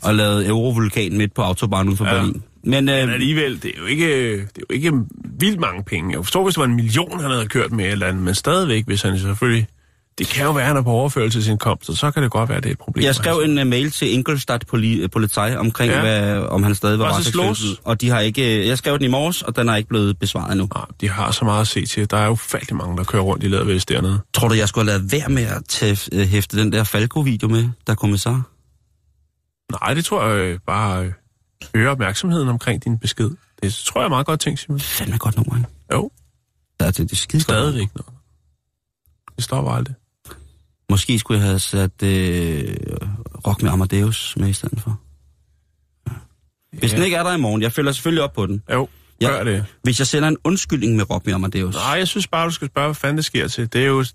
[0.04, 2.14] og lavede Eurovulkan midt på autobahn uden for Ja.
[2.14, 2.44] Berlin.
[2.64, 4.92] Men, øh, Men alligevel, det er, jo ikke, det er jo ikke
[5.40, 6.12] vildt mange penge.
[6.12, 8.86] Jeg forstår, hvis det var en million, han havde kørt med eller andet, men stadigvæk,
[8.86, 9.68] hvis han selvfølgelig...
[10.18, 12.58] Det kan jo være, at han er på overførelsesindkomst, og så kan det godt være,
[12.58, 13.06] at det er et problem.
[13.06, 16.02] jeg skrev en uh, mail til Ingolstadt Poli- øh, Polizei omkring, ja.
[16.02, 17.64] Hvad, om han stadig var så slås?
[17.84, 20.20] Og de har ikke, øh, jeg skrev den i morges, og den er ikke blevet
[20.20, 20.68] besvaret endnu.
[20.76, 22.12] Nej, de har så meget at se til.
[22.12, 24.20] Der er jo ufattelig mange, der kører rundt i lædervest dernede.
[24.34, 27.70] Tror du, jeg skulle have lavet være med at øh, hæfte den der Falco-video med,
[27.88, 28.42] der kommissar?
[29.72, 31.12] Nej, det tror jeg øh, bare øh,
[31.74, 33.32] øger opmærksomheden omkring din besked.
[33.64, 34.80] Det tror jeg er meget godt tænkt, Simon.
[34.80, 35.70] Fandme godt nummer, ikke?
[35.94, 36.12] Jo,
[36.82, 38.14] Ja, det, det er skide stadigvæk noget.
[39.36, 39.96] Det stopper aldrig.
[40.90, 42.76] Måske skulle jeg have sat øh,
[43.48, 45.00] Rock med Amadeus med i stedet for.
[46.08, 46.14] Ja.
[46.80, 46.96] Hvis Ja.
[46.98, 48.64] den ikke er der i morgen, jeg følger selvfølgelig op på den.
[48.74, 48.88] Jo,
[49.22, 49.28] Ja.
[49.28, 49.66] gør det.
[49.84, 52.68] Hvis jeg sender en undskyldning med Rock med Amadeus, Nej, jeg synes bare, du skal
[52.68, 53.74] spørge, hvad fanden det sker til.
[53.74, 54.06] Det er jo...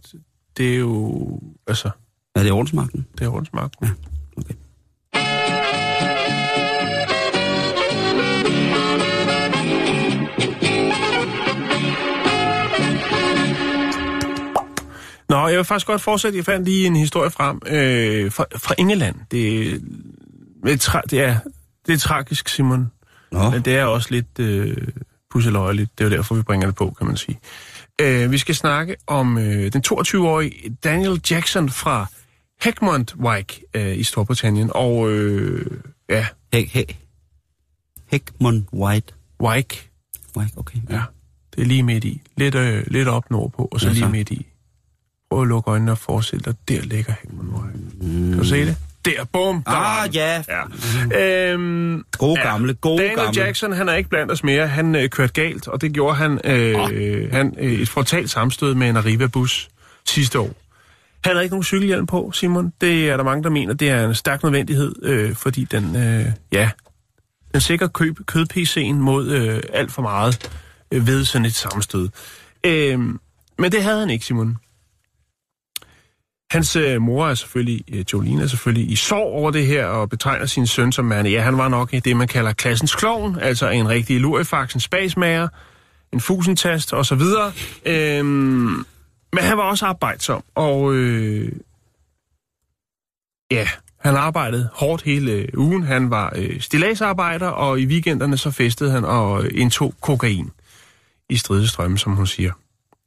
[0.57, 1.41] Det er jo...
[1.67, 1.91] Altså,
[2.35, 3.07] er det ordensmagten?
[3.19, 3.75] det er rundsmagt.
[3.83, 3.91] Ja,
[4.37, 4.55] okay.
[15.45, 16.37] Nå, jeg vil faktisk godt fortsætte.
[16.39, 19.17] Jeg fandt lige en historie frem øh, fra, fra England.
[19.31, 19.81] Det,
[20.65, 21.39] det, er tra- det, er,
[21.87, 22.91] det er tragisk, Simon.
[23.33, 24.77] Nå, Men det er også lidt øh,
[25.33, 25.99] pusseløjeligt.
[25.99, 27.39] Det er jo derfor, vi bringer det på, kan man sige.
[28.01, 32.07] Øh, vi skal snakke om øh, den 22-årige Daniel Jackson fra
[32.63, 34.71] Heckmondwike øh, i Storbritannien.
[34.75, 35.67] Og øh,
[36.11, 36.99] ja, Hæk, hæk.
[38.11, 39.13] Hækmund White.
[39.43, 39.91] Wike,
[40.37, 40.79] White, okay.
[40.91, 41.03] ja,
[41.55, 42.23] det er lige midt i.
[42.37, 44.09] Lidt, øh, lidt op nordpå, og så Ja, lige så.
[44.09, 44.47] midt i.
[45.35, 47.15] Prøv at lukke øjnene og forestille dig, der ligger.
[47.25, 48.29] Mm.
[48.31, 48.77] Kan du se det?
[49.05, 50.43] Der, bum, der Ah, ja.
[51.11, 51.53] Ja.
[51.53, 53.41] Øhm, Gode gamle, gode Daniel gamle.
[53.43, 54.67] Jackson, han er ikke blandt os mere.
[54.67, 58.89] Han øh, kørte galt, og det gjorde han, øh, han øh, et frontalt sammenstød med
[58.89, 59.69] en Arriva-bus
[60.07, 60.51] sidste år.
[61.25, 62.73] Han havde ikke nogen cykelhjelm på, Simon.
[62.81, 66.27] Det er der mange, der mener, det er en stærk nødvendighed, øh, fordi den, øh,
[66.53, 66.71] ja,
[67.53, 70.51] den sikrer køb, kød-PC'en mod øh, alt for meget
[70.93, 72.09] øh, ved sådan et sammenstød.
[72.65, 72.99] Øh,
[73.59, 74.57] men det havde han ikke, Simon.
[76.55, 80.11] Hans øh, mor er selvfølgelig, øh, Jolene er selvfølgelig i sorg over det her, og
[80.11, 83.69] betegner sin søn som man, ja, han var nok det, man kalder klassens klovn, altså
[83.69, 85.49] en rigtig lurifax, en spasmager,
[86.13, 87.53] en fusentast og så videre.
[87.87, 88.27] Øhm,
[89.33, 91.53] men han var også arbejdsom, og øh,
[93.51, 93.69] ja,
[94.01, 95.83] han arbejdede hårdt hele øh, ugen.
[95.83, 100.51] Han var øh, stilladsarbejder, og i weekenderne så festede han og øh, indtog kokain
[101.29, 102.53] i stridestrømme, som hun siger.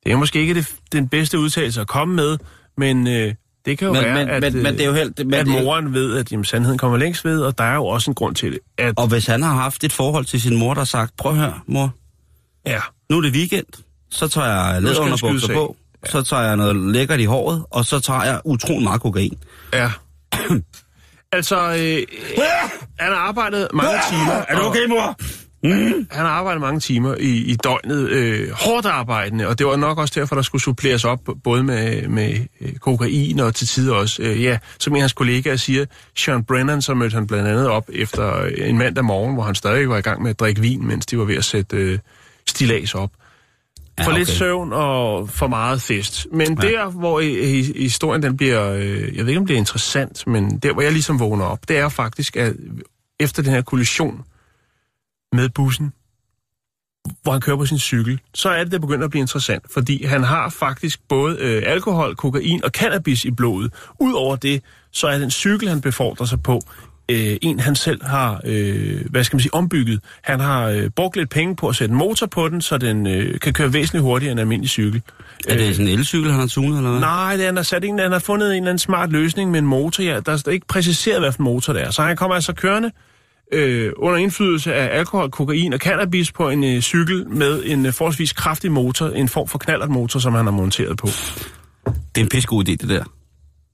[0.05, 2.38] Det er måske ikke det, den bedste udtalelse at komme med,
[2.77, 3.33] men øh,
[3.65, 5.17] det kan jo Men, være, men, at, men, men det er jo øh, helt...
[5.17, 7.85] Men at er moren ved, at jamen, sandheden kommer længst ved, og der er jo
[7.85, 8.59] også en grund til det.
[8.77, 11.31] At, Og hvis han har haft et forhold til sin mor, der har sagt, prøv
[11.37, 11.93] høre, mor,
[12.65, 13.65] ja, nu er det weekend,
[14.11, 14.81] så tager jeg
[15.49, 15.55] af.
[15.55, 19.37] på, så tager jeg noget lækkert i håret, og så tager jeg utrolig meget kokain.
[19.73, 19.91] ja.
[21.31, 22.03] altså, øh,
[22.99, 24.43] han har arbejdet mange timer.
[24.57, 25.15] og- mor?
[25.67, 26.08] Mm.
[26.12, 30.19] Han arbejdede mange timer i, i døgnet, øh, hårdt arbejdende, og det var nok også
[30.19, 34.43] derfor, der skulle suppleres op både med, med øh, kokain og til tider også, øh,
[34.43, 35.86] ja, som en af hans kollegaer siger,
[36.17, 39.89] Sean Brennan, så mødte han blandt andet op efter en mandag morgen, hvor han stadig
[39.89, 41.99] var i gang med at drikke vin, mens de var ved at sætte øh,
[42.47, 43.10] stilas op.
[43.99, 44.17] Ja, For okay.
[44.19, 46.27] lidt søvn og for meget fest.
[46.32, 46.67] Men Ja.
[46.67, 50.27] der, hvor i, i, historien den bliver, øh, jeg ved ikke om det er interessant,
[50.27, 52.53] men der, hvor jeg ligesom vågner op, det er faktisk, at
[53.19, 54.21] efter den her kollision
[55.38, 55.93] med bussen,
[57.23, 60.06] hvor han kører på sin cykel, så er det, der begynder at blive interessant, fordi
[60.06, 63.73] han har faktisk både øh, alkohol, kokain og cannabis i blodet.
[64.00, 66.62] Udover det, så er den cykel, han befordrer sig på,
[67.12, 70.00] øh, en han selv har, øh, hvad skal man sige, ombygget.
[70.21, 73.08] Han har øh, brugt lidt penge på at sætte en motor på den, så den
[73.08, 75.02] øh, kan køre væsentligt hurtigere end en almindelig cykel.
[75.47, 77.00] Er det sådan en elcykel, han har tunet, eller hvad?
[77.00, 79.52] Nej, det er, han, har sat en, han har fundet en eller anden smart løsning
[79.52, 80.04] med en motor.
[80.04, 81.91] Ja, der er ikke præciseret, hvad for en motor det er.
[81.91, 82.91] Så han kommer altså kørende
[83.53, 87.93] øh, under indflydelse af alkohol, kokain og cannabis på en øh, cykel med en øh,
[87.93, 91.07] forholdsvis kraftig motor, en form for knallertmotor, som han har monteret på.
[91.88, 93.03] Det er en pissegod idé, det der.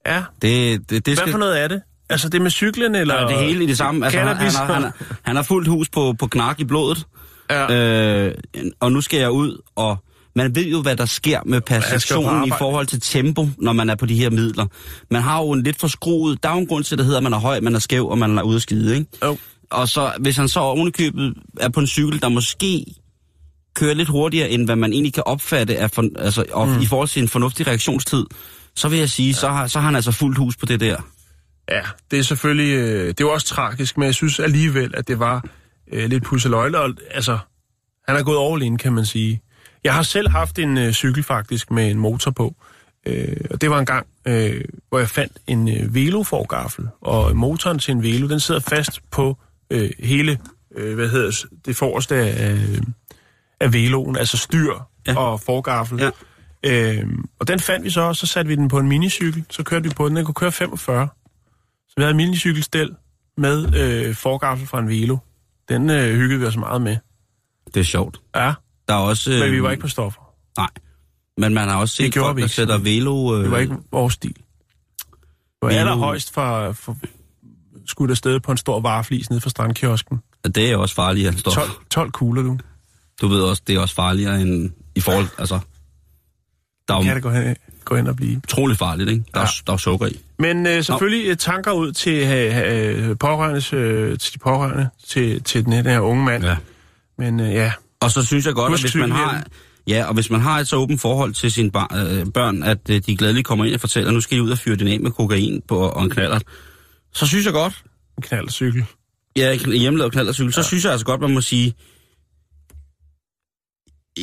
[0.05, 1.31] Ja, Det, det, det hvad skal...
[1.31, 1.81] for noget er det?
[2.09, 3.21] Altså det med cyklen, eller...
[3.21, 4.05] Ja, det hele i det samme.
[4.05, 7.05] Altså, han, han, har, han, har, han har fuldt hus på, på knak i blodet.
[7.49, 8.25] Ja.
[8.25, 8.33] Øh,
[8.79, 9.97] og nu skal jeg ud, og
[10.36, 13.95] man ved jo, hvad der sker med perceptionen i forhold til tempo, når man er
[13.95, 14.65] på de her midler.
[15.12, 16.43] Man har jo en lidt for skruet...
[16.43, 17.79] Der er jo en grund til, at det hedder, at man er høj, man er
[17.79, 19.07] skæv, og man er ude at skide, ikke?
[19.23, 19.38] Jo.
[19.73, 22.86] Og så, hvis han så ovenikøbet er på en cykel, der måske
[23.75, 26.81] kører lidt hurtigere, end hvad man egentlig kan opfatte af for, altså, mm.
[26.81, 28.25] i forhold til en fornuftig reaktionstid,
[28.75, 29.33] så vil jeg sige, ja.
[29.33, 30.97] så, har, så har han altså fuldt hus på det der.
[31.69, 31.81] Ja,
[32.12, 32.73] det er selvfølgelig...
[32.73, 35.45] Øh, det er jo også tragisk, men jeg synes alligevel, at det var
[35.91, 36.79] øh, lidt pusseløjle.
[36.79, 37.38] Og, altså,
[38.07, 39.41] han er gået all in, kan man sige.
[39.83, 42.55] Jeg har selv haft en øh, cykel faktisk med en motor på.
[43.05, 46.88] Øh, og det var en gang, øh, hvor jeg fandt en øh, veloforgaffel.
[47.01, 49.38] Og motoren til en velo, den sidder fast på
[49.73, 50.38] øh, hele,
[50.75, 52.59] øh, hvad hedder det, forreste af,
[53.59, 54.73] af veloen, altså styr
[55.07, 55.17] Ja.
[55.17, 55.99] og forgaffel.
[55.99, 56.09] Ja.
[56.65, 59.45] Øhm, og den fandt vi så, og så satte vi den på en minicykel.
[59.49, 60.15] Så kørte vi på den.
[60.15, 61.07] Den kunne køre 45.
[61.88, 62.95] Så vi havde en minicykelstel
[63.38, 65.17] med øh, forgaffel fra en velo.
[65.69, 66.97] Den øh, hyggede vi os meget med.
[67.73, 68.21] Det er sjovt.
[68.36, 68.53] Ja,
[68.88, 69.29] Der er også...
[69.29, 70.21] men vi øh, var ikke på stoffer.
[70.57, 70.69] Nej.
[71.38, 73.36] Men man har også set folk, vi der sætter velo...
[73.38, 74.33] Øh, Det var ikke vores stil.
[74.36, 74.43] Det
[75.62, 76.97] var Velo- allerhøjst for, for
[77.93, 80.19] skudt afsted på en stor vareflis nede for strandkiosken.
[80.56, 81.53] Det er også farligere end stof.
[81.53, 82.58] 12, 12 kugler, du.
[83.21, 85.27] Du ved også, det er også farligere end i forhold...
[85.38, 85.60] Altså,
[86.88, 88.38] der er Kan det gå hen, gå hen og blive.
[88.38, 89.23] utrolig farligt, ikke?
[89.34, 89.45] Der, ja.
[89.45, 89.45] Ja.
[89.45, 90.19] er, der er sukker i.
[90.39, 95.43] Men øh, selvfølgelig øh, tanker ud til, øh, øh, pårørende, øh, til de pårørende til,
[95.43, 96.43] til den her unge mand.
[96.43, 96.56] Ja.
[97.17, 99.43] Men øh, ja, Og så synes jeg godt, Husk at hvis man har...
[99.88, 102.89] Ja, og hvis man har et så åbent forhold til sine bar, øh, børn, at
[102.89, 104.99] øh, de glædeligt kommer ind og fortæller, nu skal I ud og fyre den af
[104.99, 106.39] med kokain på, og en knaller,
[107.15, 107.84] så synes jeg godt,
[108.17, 108.86] en knaldcykel.
[109.36, 110.62] ja, en hjemmelavet knallercykel, ja.
[110.62, 111.73] så synes jeg altså godt, man må sige,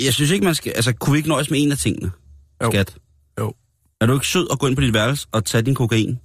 [0.05, 2.11] jeg synes ikke, man skal, altså kunne vi ikke nøjes med en af tingene,
[2.63, 2.71] Jo.
[2.71, 2.97] skat?
[3.41, 3.55] Jo.
[4.01, 6.19] Er du ikke sød at gå ind på dit værelse og tage din kokain?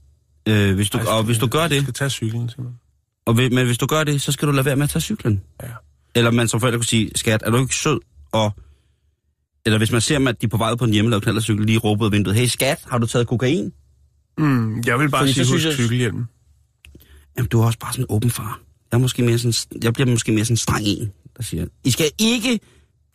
[0.47, 2.79] Øh, hvis du, Ej, og hvis du gør Jeg det, skal tage cyklen, simpelthen.
[3.25, 5.41] og, men hvis du gør det, så skal du lade være med at tage cyklen.
[5.63, 5.67] Ja.
[6.15, 7.99] Eller man som forældre kunne sige, skat, er du ikke sød?
[8.31, 8.51] Og,
[9.65, 11.77] eller hvis man ser dem, at de er på vej på en hjemmelavet knallercykel, lige
[11.77, 13.73] råber ud vinduet, hey skat, har du taget kokain?
[14.37, 16.25] Mm, jeg vil bare Fordi sige, husk jeg- cykelhjelmen.
[17.37, 18.61] Jamen, du er også bare sådan en åben far.
[18.91, 21.67] Jeg, er måske mere sådan, jeg bliver måske mere sådan en streng en, der siger,
[21.83, 22.59] I skal ikke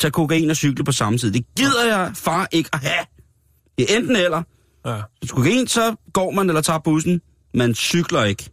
[0.00, 1.32] tage kokain og cykle på samme tid.
[1.32, 3.06] Det gider jeg, far, ikke at have.
[3.78, 4.42] Det er enten eller.
[4.86, 5.00] Ja.
[5.18, 7.20] Hvis kokain, så går man eller tager bussen.
[7.54, 8.50] Man cykler ikke.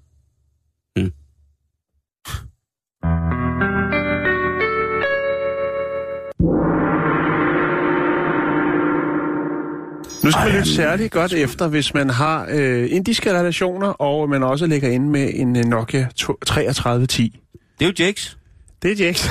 [10.28, 14.44] Nu skal man lytte særligt godt efter, hvis man har øh, indiske relationer, og man
[14.44, 17.40] også ligger inde med en øh, Nokia 3310.
[17.80, 18.38] Det er jo Jakes.
[18.82, 19.28] Det er Jax.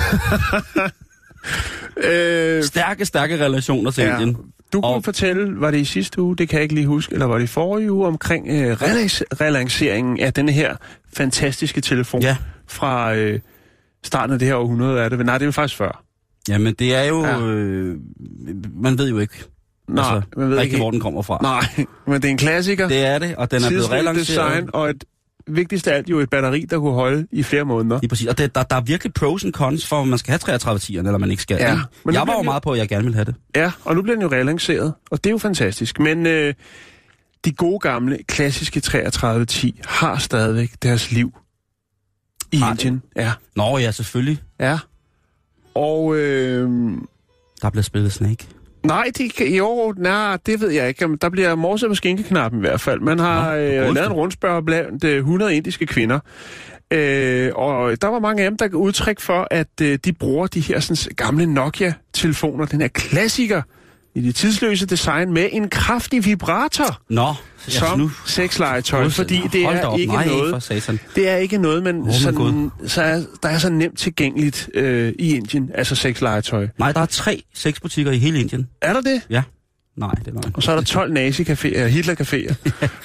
[2.11, 4.13] øh, Stærke, stærke relationer til ja.
[4.13, 4.37] Indien.
[4.73, 7.13] Du kunne Og- fortælle, var det i sidste uge, det kan jeg ikke lige huske,
[7.13, 8.77] eller var det i forrige uge, omkring øh,
[9.41, 10.77] relanceringen af denne her
[11.17, 12.37] fantastiske telefon Ja.
[12.69, 13.41] fra øh,
[14.05, 15.27] starten af det her århundrede, er det?
[15.27, 16.03] Nej, det er jo faktisk før.
[16.49, 17.25] Jamen, det er jo...
[17.25, 17.41] Ja.
[17.41, 17.97] Øh,
[18.83, 19.45] man ved jo ikke,
[19.89, 20.77] Nej, altså, man ved ikke.
[20.77, 21.39] hvor den kommer fra.
[21.43, 22.89] Nej, men det er en klassiker.
[22.89, 24.27] Det er det, og den er blevet relanceret.
[24.27, 25.05] design, og et
[25.47, 28.01] vigtigst af alt jo et batteri, der kunne holde i flere måneder.
[28.01, 28.27] Lige præcis.
[28.27, 30.79] Og det, der, der er virkelig pros and cons for, om man skal have 33
[30.81, 31.57] 10'erne, eller man ikke skal.
[31.57, 33.35] Ja, men jeg var jo meget på, at jeg gerne ville have det.
[33.57, 35.99] Ja, og nu bliver den jo relanceret, og det er jo fantastisk.
[36.01, 36.55] Men øh,
[37.45, 41.33] de gode gamle, klassiske 3310 har stadigvæk deres liv
[42.53, 42.85] i Har det?
[42.85, 43.03] Indien.
[43.17, 43.33] Ja.
[43.57, 44.39] Nå ja, selvfølgelig.
[44.61, 44.79] Ja.
[45.75, 46.71] Og øh,
[47.63, 48.47] Der bliver spillet Snake.
[48.87, 51.17] Nej, kan, jo, nej, det ved jeg ikke.
[51.21, 53.01] Der bliver morset på skinkeknappen i hvert fald.
[53.01, 56.19] Man har Nå, øh, lavet en rundspørg blandt øh, 100 indiske kvinder.
[56.91, 60.47] Øh, og der var mange af dem, der gav udtryk for, at øh, de bruger
[60.47, 63.63] de her sådan, gamle Nokia-telefoner, den her klassiker
[64.17, 68.11] i det tidsløse design, med en kraftig vibrator Nå, som nu...
[68.27, 71.03] sexlegetøj, fordi det er op, ikke nej, noget...
[71.15, 75.13] Det er ikke noget, man my sådan, så er, der er så nemt tilgængeligt øh,
[75.19, 76.69] i Indien, altså sexlegetøj.
[76.79, 78.69] Nej, der er tre sexbutikker i hele Indien.
[78.83, 79.23] Er der det?
[79.31, 79.43] Ja.
[79.97, 80.53] Nej, det er løgn.
[80.55, 82.55] Og så er der 12 nazi-caféer, Hitler-caféer.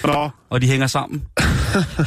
[0.07, 1.23] Nå, Og de hænger sammen.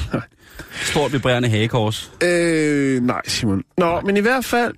[0.83, 2.13] Stort vibrerende hagekors.
[2.23, 3.63] øh, nej Simon.
[3.79, 4.75] Nå, men i hvert fald,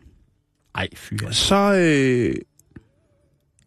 [0.74, 2.34] Ej, fy så øh,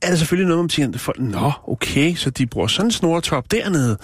[0.01, 3.51] er det selvfølgelig noget, man tænker, folk, nå, okay, så de bruger sådan en snortop
[3.51, 3.97] dernede.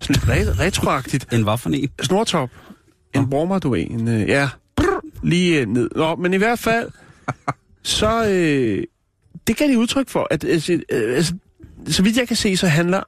[0.00, 1.26] Sådan lidt re- retroagtigt.
[1.32, 1.88] En hvad for en?
[2.02, 2.50] Snortop.
[3.14, 5.90] En brummer, du er en, øh, ja, brr, lige øh, ned.
[5.96, 6.90] Nå, men i hvert fald,
[7.82, 8.84] så, øh,
[9.46, 11.34] det kan de udtryk for, at altså, øh, altså,
[11.86, 13.02] så vidt jeg kan se, så handler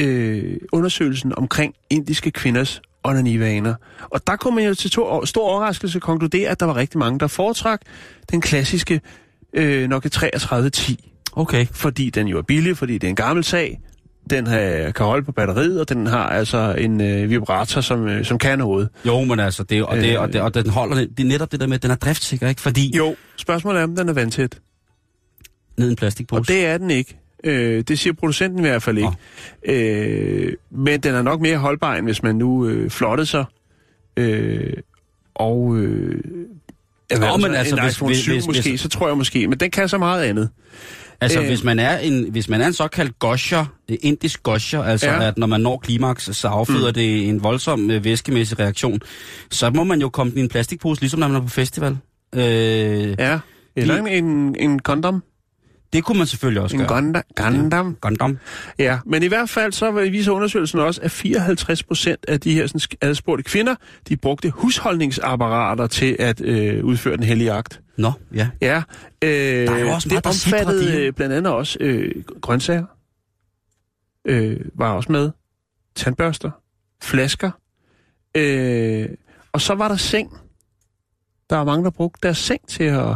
[0.00, 3.74] øh, undersøgelsen omkring indiske kvinders onanivaner.
[4.00, 7.18] Og der kunne man jo til to, stor overraskelse konkludere, at der var rigtig mange,
[7.18, 7.80] der foretrak
[8.30, 9.00] den klassiske
[9.52, 11.66] øh, Nokia 3310 Okay.
[11.72, 13.80] fordi den jo er billig, fordi det er en gammel sag.
[14.30, 18.24] Den har, kan holde på batteriet, og den har altså en øh, vibrator, som, øh,
[18.24, 18.88] som kan noget.
[19.06, 21.60] Jo, men altså, det, og, det, og, det, og den holder, det er netop det
[21.60, 22.60] der med, at den er driftsikker, ikke?
[22.60, 24.58] Fordi Jo, spørgsmålet er, om den er vandtæt.
[25.76, 26.40] ned en plastikpose.
[26.40, 27.16] Og det er den ikke.
[27.44, 29.10] Øh, det siger producenten i hvert fald ikke.
[30.44, 33.44] Øh, men den er nok mere holdbar, end hvis man nu øh, flottede sig.
[34.16, 34.72] Øh,
[35.34, 35.76] og...
[35.76, 36.20] Øh,
[37.20, 39.48] Nå, men altså, en hvis- iPhone hvis- 7 hvis- måske, hvis- så tror jeg måske.
[39.48, 40.50] Men den kan så meget andet.
[41.20, 41.46] Altså, Øh.
[41.46, 45.28] hvis, man er en, hvis man er en såkaldt gosher, øh, indisk gosher, altså Ja.
[45.28, 46.94] at når man når klimaks, så afføder mm.
[46.94, 49.00] det en voldsom øh, væskemæssig reaktion,
[49.50, 51.96] så må man jo komme i en plastikpose, ligesom når man er på festival.
[52.34, 52.42] Øh,
[53.18, 53.38] ja.
[53.76, 55.22] Eller en, en, en kondom.
[55.92, 56.88] Det kunne man selvfølgelig også En gøre.
[56.88, 57.96] gonda, gondam.
[58.00, 58.38] Gundam.
[58.78, 62.66] Ja, men i hvert fald så viser undersøgelsen også, at 54 procent af de her
[62.66, 63.74] sådan, adspurgte kvinder,
[64.08, 67.80] de brugte husholdningsapparater til at øh, udføre den hellige akt.
[67.98, 68.48] Nå, ja.
[68.60, 68.82] Ja,
[69.22, 69.30] øh,
[69.66, 71.06] Der er jo også det meget, sidder omfattede de.
[71.06, 72.84] øh, blandt andet også øh, grøntsager,
[74.24, 75.30] øh, var også med,
[75.96, 76.50] tandbørster,
[77.02, 77.50] flasker,
[78.36, 79.08] øh,
[79.52, 80.30] og så var der seng.
[81.50, 83.14] Der var mange, der brugte deres seng til at,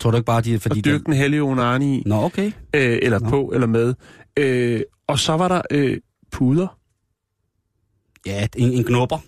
[0.00, 0.78] Tror du ikke bare, de er fordi...
[0.78, 2.02] at dyrke den hellige onani i.
[2.06, 2.52] Nå, okay.
[2.74, 3.28] øh, eller Nå.
[3.28, 3.94] på, eller med.
[4.36, 5.98] Øh, og så var der øh,
[6.32, 6.78] puder.
[8.26, 9.18] Ja, en, en knupper.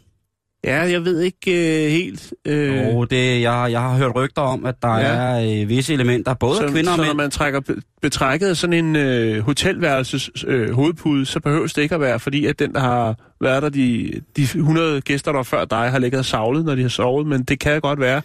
[0.65, 2.33] Ja, jeg ved ikke øh, helt.
[2.45, 5.05] Øh, Og det, jeg, jeg har hørt rygter om, at der Ja.
[5.07, 7.17] er øh, visse elementer, både så, af kvinder og så når mænd.
[7.17, 11.95] man trækker be- betrækket af sådan en øh, hotelværelses øh, hovedpude, så behøves det ikke
[11.95, 15.65] at være, fordi at den, der har været der, de, de 100 gæster, der før
[15.65, 17.27] dig, har ligget og savlet, når de har sovet.
[17.27, 18.23] Men det kan godt være, at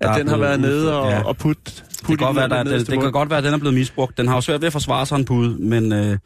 [0.00, 1.22] Der er den har været nede og, ja.
[1.22, 3.54] og put, Det put kan, godt være, der, det, det kan godt være, at den
[3.54, 4.18] er blevet misbrugt.
[4.18, 6.16] Den har jo svært ved at forsvare sig en pude, men øh,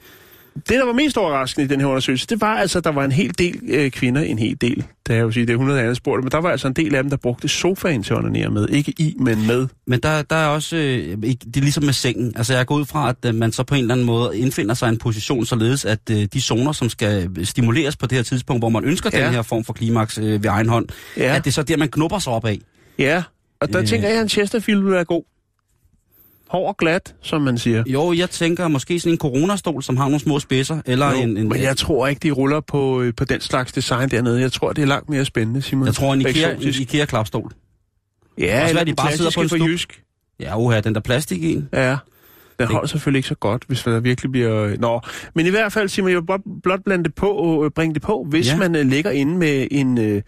[0.54, 3.04] Det, der var mest overraskende i den her undersøgelse, det var altså, at der var
[3.04, 5.80] en hel del øh, kvinder, en hel del, det er jo sige, det er 100
[5.80, 8.18] andre spurgte, men der var altså en del af dem, der brugte sofaen til at
[8.18, 8.68] onanere med.
[8.68, 9.68] Ikke i, men med.
[9.86, 10.82] Men der, der er også, øh,
[11.22, 12.32] det er ligesom med sengen.
[12.36, 14.74] Altså jeg går ud fra, at øh, man så på en eller anden måde indfinder
[14.74, 18.60] sig en position, således at øh, de zoner, som skal stimuleres på det her tidspunkt,
[18.60, 19.24] hvor man ønsker Ja.
[19.24, 20.86] den her form for klimaks øh, ved egen hånd,
[21.16, 21.22] Ja.
[21.24, 21.36] ja.
[21.36, 22.58] at det er så der, man knupper sig op af.
[22.98, 23.22] Ja,
[23.60, 23.86] og der Øh.
[23.86, 25.22] tænker jeg, at en Chesterfield vil være god.
[26.52, 27.84] Hård og glat, som man siger.
[27.86, 31.36] Jo, jeg tænker måske sådan en coronastol, som har nogle små spidser, eller Jo, en,
[31.36, 34.40] en men jeg tror ikke, de ruller på, øh, på den slags design dernede.
[34.40, 35.86] Jeg tror, det er langt mere spændende, Simon.
[35.86, 36.54] jeg tror en Ikea.
[36.60, 37.52] Ikea-klapstol.
[38.38, 40.02] Ja, Også eller de bare sidder på en for jysk.
[40.40, 41.62] Ja, uha, den der plastik i.
[41.72, 41.96] Ja,
[42.58, 44.76] den holder selvfølgelig ikke så godt, hvis der virkelig bliver...
[44.78, 45.00] Nå,
[45.34, 48.26] men i hvert fald, Simon, jeg vil blot, blande det på, øh, bringe det på,
[48.30, 48.52] hvis ja.
[48.52, 48.58] Ja.
[48.58, 50.22] man øh, ligger inde med en, øh,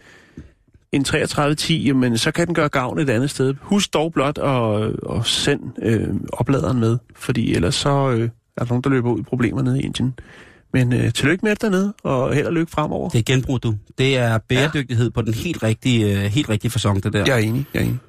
[0.95, 3.53] en 3310, jamen, så kan den gøre gavn et andet sted.
[3.61, 8.65] Husk dog blot at, at sende øh, opladeren med, fordi ellers så øh, er der
[8.69, 10.13] nogen, der løber ud i problemer nede i Indien.
[10.73, 13.09] Men øh, tillykke med det dernede, og held og lykke fremover.
[13.09, 13.75] Det er genbrug, du.
[13.97, 15.11] Det er bæredygtighed ja.
[15.11, 17.23] på den helt rigtige, øh, helt rigtige fasong, det der.
[17.25, 17.99] Jeg er enig, jeg er enig.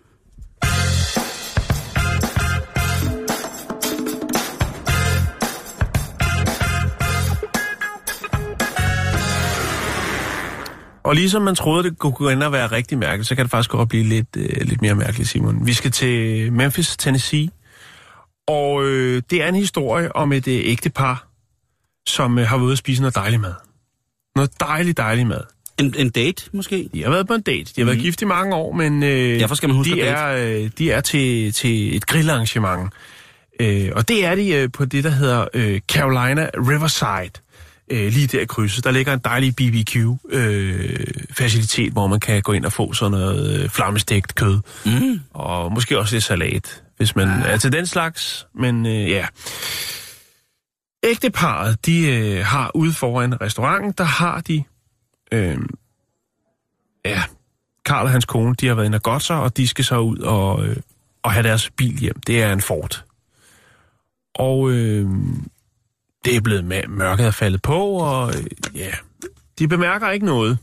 [11.06, 13.50] Og ligesom man troede, det kunne gå ind og være rigtig mærkeligt, så kan det
[13.50, 15.66] faktisk godt blive lidt, øh, lidt mere mærkeligt, Simon.
[15.66, 17.48] Vi skal til Memphis, Tennessee.
[18.48, 21.28] Og øh, det er en historie om et øh, ægtepar,
[22.06, 23.54] som øh, har været ude at spise noget dejlig mad.
[24.36, 25.40] Noget dejlig, dejlig mad.
[25.78, 26.88] En, en date, måske?
[26.94, 27.72] De har været på en date.
[27.76, 30.36] De har været gift i mange år, men øh, Derfor skal man huske de, er,
[30.36, 32.92] øh, de er til, til et grillarrangement.
[33.60, 37.42] Øh, og det er de øh, på det, der hedder øh, Carolina Riverside.
[37.90, 38.84] Øh, lige der i krydset.
[38.84, 43.62] Der ligger en dejlig BBQ-facilitet, øh, hvor man kan gå ind og få sådan noget
[43.62, 44.60] øh, flammestegt kød.
[44.86, 45.20] Mm.
[45.30, 48.46] Og måske også lidt salat, hvis man er til den slags.
[48.54, 49.26] Men øh, ja...
[51.04, 54.64] Ægteparet, de øh, har ude foran restauranten, der har de
[55.32, 55.58] øh,
[57.04, 57.22] ja,
[57.84, 59.98] Karl og hans kone, de har været inde og godt sig, og de skal så
[59.98, 60.76] ud og, øh,
[61.22, 62.20] og have deres bil hjem.
[62.26, 63.04] Det er en Ford.
[64.34, 65.08] Og øh,
[66.26, 68.90] det er blevet mørket er faldet på, og øh, ja,
[69.58, 70.58] de bemærker ikke noget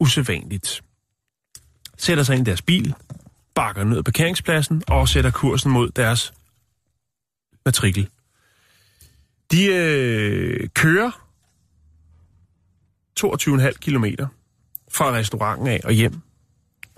[0.00, 0.82] usædvanligt.
[1.96, 2.94] Sætter sig ind i deres bil,
[3.54, 6.32] bakker ned ad parkeringspladsen og sætter kursen mod deres
[7.66, 8.08] matrikel.
[9.50, 11.10] De øh, kører
[13.20, 14.26] 22,5 kilometer
[14.92, 16.20] fra restauranten af og hjem.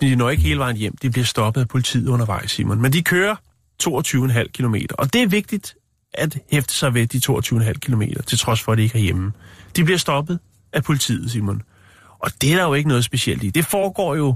[0.01, 0.97] De når ikke hele vejen hjem.
[0.97, 2.83] De bliver stoppet af politiet undervejs, Simon.
[2.83, 3.37] Men de kører
[3.83, 4.97] 22,5 kilometer.
[4.97, 5.77] Og det er vigtigt
[6.15, 9.33] at hæfte sig ved de 22,5 kilometer, til trods for, at de ikke er hjemme.
[9.77, 10.39] De bliver stoppet
[10.73, 11.63] af politiet, Simon.
[12.19, 13.51] Og det er der jo ikke noget specielt i.
[13.51, 14.35] Det foregår jo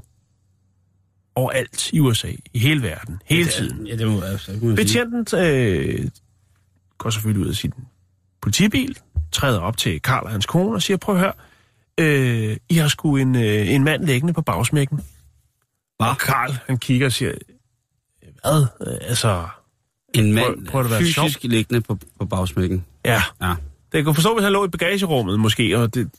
[1.35, 3.87] overalt i USA, i hele verden, hele tiden.
[3.87, 4.77] Ja, det må man sige.
[4.77, 6.09] Betjenten øh,
[6.99, 7.73] går selvfølgelig ud af sin
[8.43, 8.99] politibil,
[9.33, 11.33] træder op til Karl og hans kone og siger, prøv at høre,
[12.01, 15.01] øh, I har sgu en, øh, en mand liggende på bagsmækken.
[15.99, 16.07] Hva?
[16.07, 17.33] Og Karl, han kigger og siger,
[18.43, 18.67] hvad?
[18.87, 19.49] Øh, altså,
[20.19, 21.29] En mand Prøv- prøv at være fysisk sjov.
[21.43, 22.85] liggende på, på bagsmækken.
[23.05, 23.23] ja.
[23.43, 23.55] Ja.
[23.93, 26.11] Det kan forstå, hvis han lå i bagagerummet måske, og det,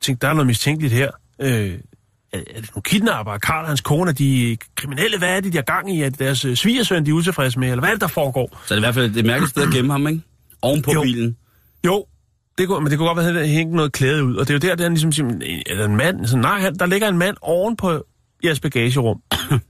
[0.00, 1.10] tænkte, der er noget mistænkeligt her.
[1.40, 3.38] Øh, er, er det nogle kidnapper?
[3.38, 5.18] Karl og hans kone, er de kriminelle?
[5.18, 6.02] Hvad er det, de har gang i?
[6.02, 7.68] Er det deres øh, svigersøn, de er utilfredse med?
[7.68, 8.58] Eller hvad er det, der foregår?
[8.66, 10.20] Så er det i hvert fald et mærkeligt sted at gemme ham, ikke?
[10.62, 11.02] Oven på Jo.
[11.02, 11.36] bilen.
[11.86, 12.06] Jo,
[12.58, 14.36] det kunne, men det kunne godt være, at der hængte noget klæde ud.
[14.36, 15.28] Og det er jo der, der er ligesom siger,
[15.66, 16.26] er der en mand?
[16.26, 18.04] Så, nej, der ligger en mand oven på
[18.44, 19.22] jeres bagagerum.
[19.50, 19.60] Det,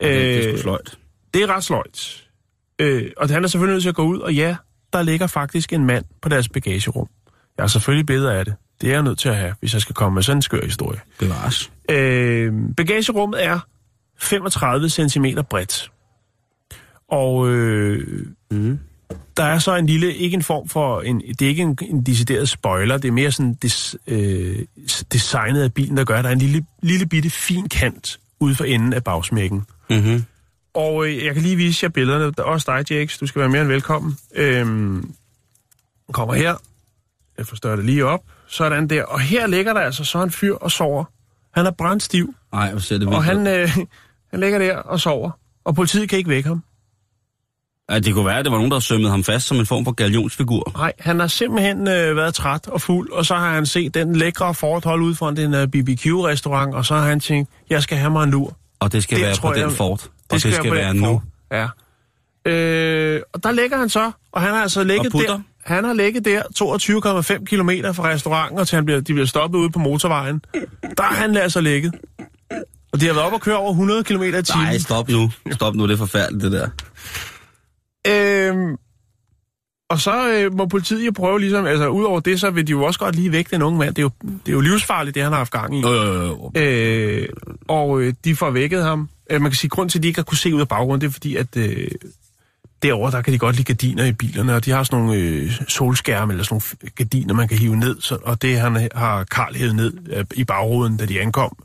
[0.00, 0.98] det er Øh, sløjt.
[1.34, 2.24] det er ret sløjt.
[2.78, 4.56] Øh, og han er selvfølgelig nødt til at gå ud, og ja,
[4.92, 7.08] der ligger faktisk en mand på deres bagagerum.
[7.56, 8.54] Jeg har selvfølgelig billeder af det.
[8.80, 10.64] Det er jeg nødt til at have, hvis jeg skal komme med sådan en skør
[10.64, 11.00] historie.
[11.18, 11.72] Bevares.
[11.90, 13.58] Øh, bagagerummet er
[14.20, 15.90] 35 cm bredt.
[17.08, 18.78] Og øh, Mm.
[19.36, 22.02] der er så en lille, ikke en form for, en, det er ikke en, en
[22.02, 24.58] decideret spoiler, det er mere sådan des, øh,
[25.12, 28.54] designet af bilen, der gør, at der er en lille, lille bitte fin kant ude
[28.54, 29.62] for enden af bagsmækken.
[29.90, 30.24] Mm-hmm.
[30.74, 32.24] Og øh, jeg kan lige vise jer billederne.
[32.24, 33.18] Der er også dig, Jakes.
[33.18, 34.16] Du skal være mere end velkommen.
[34.34, 35.14] Øhm,
[36.12, 36.54] kommer her.
[37.38, 38.20] Jeg forstørrer det lige op.
[38.48, 39.04] Sådan der.
[39.04, 41.04] Og her ligger der altså så en fyr og sover.
[41.54, 43.24] Han er brændstiv, Ej, hvor ser det vildt og ud.
[43.24, 43.68] han, øh,
[44.30, 45.30] han ligger der og sover.
[45.64, 46.62] Og politiet kan ikke vække ham.
[47.90, 49.84] Ja, det kunne være, at det var nogen, der sømmede ham fast som en form
[49.84, 50.72] for galionsfigur.
[50.76, 54.16] Nej, han har simpelthen øh, været træt og fuld, og så har han set den
[54.16, 58.10] lækre forhold ude foran den uh, BBQ-restaurant, og så har han tænkt, jeg skal have
[58.10, 58.56] mig en lur.
[58.80, 59.72] Og det skal Det være på den jeg-
[60.30, 60.44] fort.
[60.44, 61.04] Og det skal, være nu.
[61.04, 61.20] form.
[61.52, 61.66] Ja.
[62.46, 65.40] Øh, og der ligger han så, og han har altså ligget der.
[65.64, 69.58] Han har ligget der 22,5 km fra restauranten, og til han bliver, de bliver stoppet
[69.58, 70.44] ude på motorvejen.
[70.96, 71.94] Der har han altså ligget.
[72.92, 74.42] Og de har været op og køre over 100 km i timen.
[74.64, 75.30] Nej, stop nu.
[75.52, 76.68] Stop nu, det er forfærdeligt, det der.
[78.08, 78.76] Øhm,
[79.90, 82.82] og så øh, må politiet jo prøve ligesom, altså udover det, så vil de jo
[82.82, 83.94] også godt lige vække den unge mand.
[83.94, 85.80] Det er jo, det er jo livsfarligt, det han har haft gang i.
[85.80, 86.60] Jo, jo, jo.
[86.60, 87.28] Øh,
[87.68, 89.08] og øh, de får vækket ham.
[89.30, 91.00] Øh, man kan sige, grund til, at de ikke har kunne se ud af baggrunden,
[91.00, 91.88] det er fordi, at øh,
[92.82, 95.52] derovre, der kan de godt lide gardiner i bilerne, og de har sådan nogle øh,
[95.68, 99.54] solskærme, eller sådan nogle gardiner, man kan hive ned, så, og det han har Karl
[99.54, 101.56] hævet ned øh, i bagruden, da de ankom.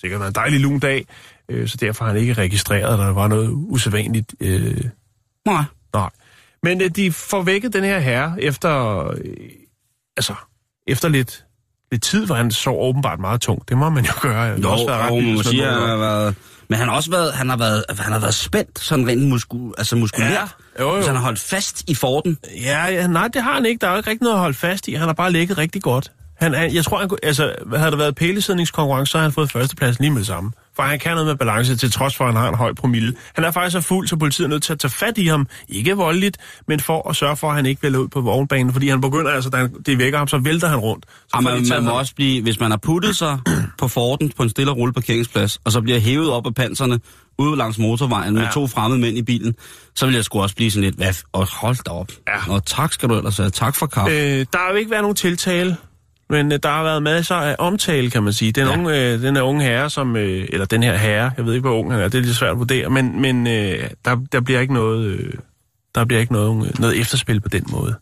[0.00, 1.06] Sikkert været en dejlig lun dag,
[1.48, 4.34] øh, så derfor har han ikke registreret, at der var noget usædvanligt.
[4.40, 4.84] Øh,
[5.46, 5.64] Nej.
[5.94, 6.10] nej.
[6.62, 9.34] Men øh, de får vækket den her herre efter, øh,
[10.16, 10.34] altså,
[10.86, 11.44] efter lidt,
[11.92, 13.68] lidt tid, hvor han sov åbenbart meget tungt.
[13.68, 14.42] Det må man jo gøre.
[14.42, 15.88] Jo, også jo, man vildt, må sådan sige, at noget.
[15.88, 16.34] han har været...
[16.70, 19.72] Men han har også været, han har været, han har været spændt, sådan rent musku,
[19.78, 20.32] altså muskulært.
[20.32, 21.02] Ja, jo, jo.
[21.02, 22.38] Så han har holdt fast i forten.
[22.62, 23.80] Ja, ja, nej, det har han ikke.
[23.80, 24.94] Der er jo ikke rigtig noget at holde fast i.
[24.94, 26.12] Han har bare ligget rigtig godt.
[26.40, 29.50] Han, er, jeg tror, han kunne, altså, havde der været pælesidningskonkurrence, så havde han fået
[29.50, 30.52] førstepladsen lige med det samme.
[30.80, 33.14] For han kan noget med balance, til trods for, at han har en høj promille.
[33.34, 35.46] Han er faktisk så fuld, så politiet er nødt til at tage fat i ham.
[35.68, 36.36] Ikke voldeligt,
[36.68, 38.72] men for at sørge for, at han ikke vælger ud på vognbanen.
[38.72, 41.04] Fordi han begynder, altså, da han, det vækker ham, så vælter han rundt.
[41.28, 41.98] Så man, man må ham.
[41.98, 43.38] også blive, hvis man har puttet sig
[43.78, 47.00] på forten på en stille og rolig parkeringsplads, og så bliver hævet op af panserne
[47.38, 48.50] ude langs motorvejen med Ja.
[48.50, 49.54] to fremmede mænd i bilen,
[49.94, 52.08] så vil jeg sgu også blive sådan lidt, hvad, og hold da op.
[52.28, 52.52] Ja.
[52.52, 53.50] Og tak skal du ellers have.
[53.50, 54.12] Tak for kaffe.
[54.12, 55.76] Øh, der har jo ikke været nogen tiltale,
[56.30, 58.52] men øh, der har været masser af omtale, kan man sige.
[58.52, 58.72] Den, Ja.
[58.72, 61.68] unge, øh, den her unge herre, som, øh, eller den her herre, jeg ved ikke,
[61.68, 64.40] hvor ung han er, det er lidt svært at vurdere, men, men øh, der, der
[64.40, 65.32] bliver ikke noget, øh,
[65.94, 67.94] der bliver ikke noget, øh, noget efterspil på den måde.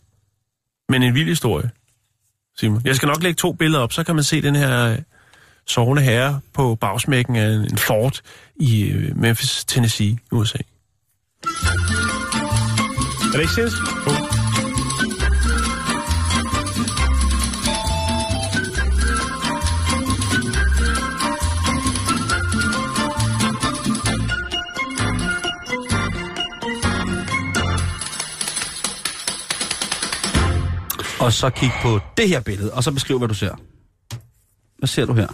[0.89, 1.69] Men en vild historie,
[2.57, 2.81] Simon.
[2.85, 4.97] Jeg skal nok lægge to billeder op, så kan man se den her øh,
[5.67, 8.21] sovende herre på bagsmækken af en fort
[8.59, 10.57] i øh, Memphis, Tennessee, i USA.
[13.27, 13.89] Er det ikke sindssygt?
[14.07, 14.38] Oh.
[31.19, 33.55] Og så kig på det her billede, og så beskriv, hvad du ser.
[34.77, 35.27] Hvad ser du her?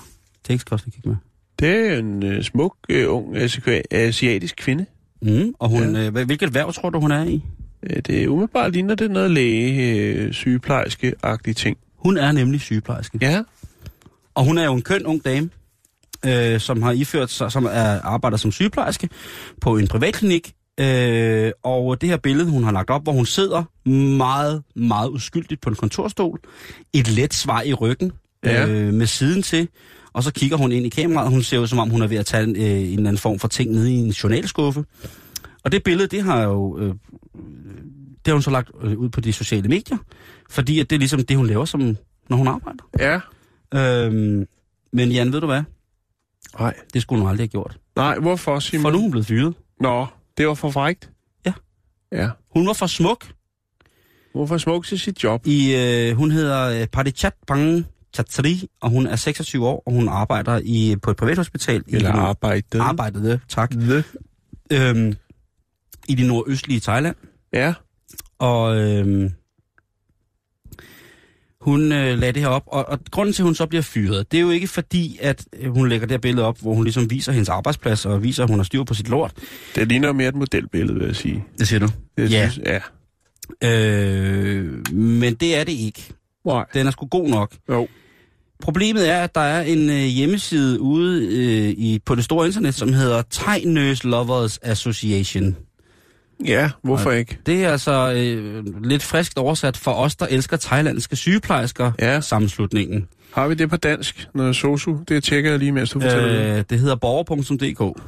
[0.43, 1.17] Tekst kan også lige kigge med.
[1.59, 4.85] Det er en øh, smuk, øh, ung asik- asiatisk kvinde.
[5.21, 6.01] Mm, og hun, ja.
[6.05, 7.43] øh, hvilket værv tror du, hun er i?
[7.83, 11.77] Øh, Det umiddelbart ligner det noget læge, øh, sygeplejerske-agtige ting.
[11.95, 13.17] Hun er nemlig sygeplejerske.
[13.21, 13.43] Ja.
[14.35, 15.49] Og hun er jo en køn ung dame,
[16.25, 19.09] øh, som har iført sig, som er, arbejder som sygeplejerske
[19.61, 20.53] på en privatklinik.
[20.79, 23.63] Øh, og det her billede, hun har lagt op, hvor hun sidder
[24.17, 26.39] meget, meget uskyldigt på en kontorstol,
[26.93, 28.11] et let svar i ryggen,
[28.45, 28.67] Ja.
[28.67, 29.67] øh, med siden til,
[30.13, 32.17] og så kigger hun ind i kameraet, hun ser ud som om, hun er ved
[32.17, 34.85] at tage en, øh, en eller anden form for ting nede i en journalskuffe.
[35.63, 36.77] Og det billede, det har jo...
[36.79, 39.97] Øh, det har hun så lagt øh, ud på de sociale medier,
[40.49, 41.97] fordi at det er ligesom det, hun laver, som,
[42.29, 42.83] når hun arbejder.
[42.99, 43.19] Ja.
[44.05, 44.45] Øhm,
[44.93, 45.63] men Jan, ved du hvad?
[46.59, 46.73] Nej.
[46.93, 47.77] Det skulle hun aldrig have gjort.
[47.95, 48.81] Nej, hvorfor, Simon?
[48.81, 49.53] For nu er hun blevet fyret.
[49.81, 50.05] Nå,
[50.37, 51.09] det var for frægt.
[51.45, 51.53] Ja.
[52.11, 52.29] Ja.
[52.53, 53.27] Hun var for smuk.
[54.33, 55.47] Hvorfor smuk til sit job?
[55.47, 60.09] I, øh, hun hedder øh, Padichat Bang Chatri, og hun er 26 år, og hun
[60.09, 61.83] arbejder i på et privathospital.
[61.87, 62.79] Eller i det, arbejdet.
[62.79, 63.71] Arbejdede, tak.
[63.71, 64.03] The.
[64.71, 65.15] Øhm,
[66.07, 67.15] I det nordøstlige Thailand.
[67.53, 67.73] Ja.
[68.39, 69.31] Og øhm,
[71.65, 74.31] hun øh, lagde det her op, og, og grunden til, at hun så bliver fyret,
[74.31, 76.83] det er jo ikke fordi, at øh, hun lægger det her billede op, hvor hun
[76.83, 79.33] ligesom viser hendes arbejdsplads, og viser, at hun har styr på sit lort.
[79.75, 81.43] Det ligner mere et modelbillede, vil jeg sige.
[81.59, 81.87] Det siger du?
[82.17, 82.49] Det Ja.
[82.49, 82.79] Synes, ja.
[83.63, 86.13] Øh, men det er det ikke.
[86.45, 86.65] Nej.
[86.73, 87.51] Den er sgu god nok.
[87.69, 87.87] Jo.
[88.61, 92.75] Problemet er, at der er en øh, hjemmeside ude øh, i, på det store internet,
[92.75, 95.55] som hedder Nurse Lovers Association.
[96.45, 97.37] Ja, hvorfor ikke?
[97.45, 102.21] Det er altså øh, lidt friskt oversat for os, der elsker thailandske sygeplejersker, Ja.
[102.21, 103.07] sammenslutningen.
[103.33, 104.27] Har vi det på dansk?
[104.33, 104.97] Noget sosu?
[105.07, 106.57] Det tjekker jeg lige, mens du fortæller det.
[106.57, 108.01] Øh, det hedder borger.dk.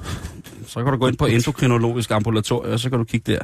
[0.67, 3.39] Så kan du gå ind på endokrinologisk ambulatorium, og så kan du kigge der.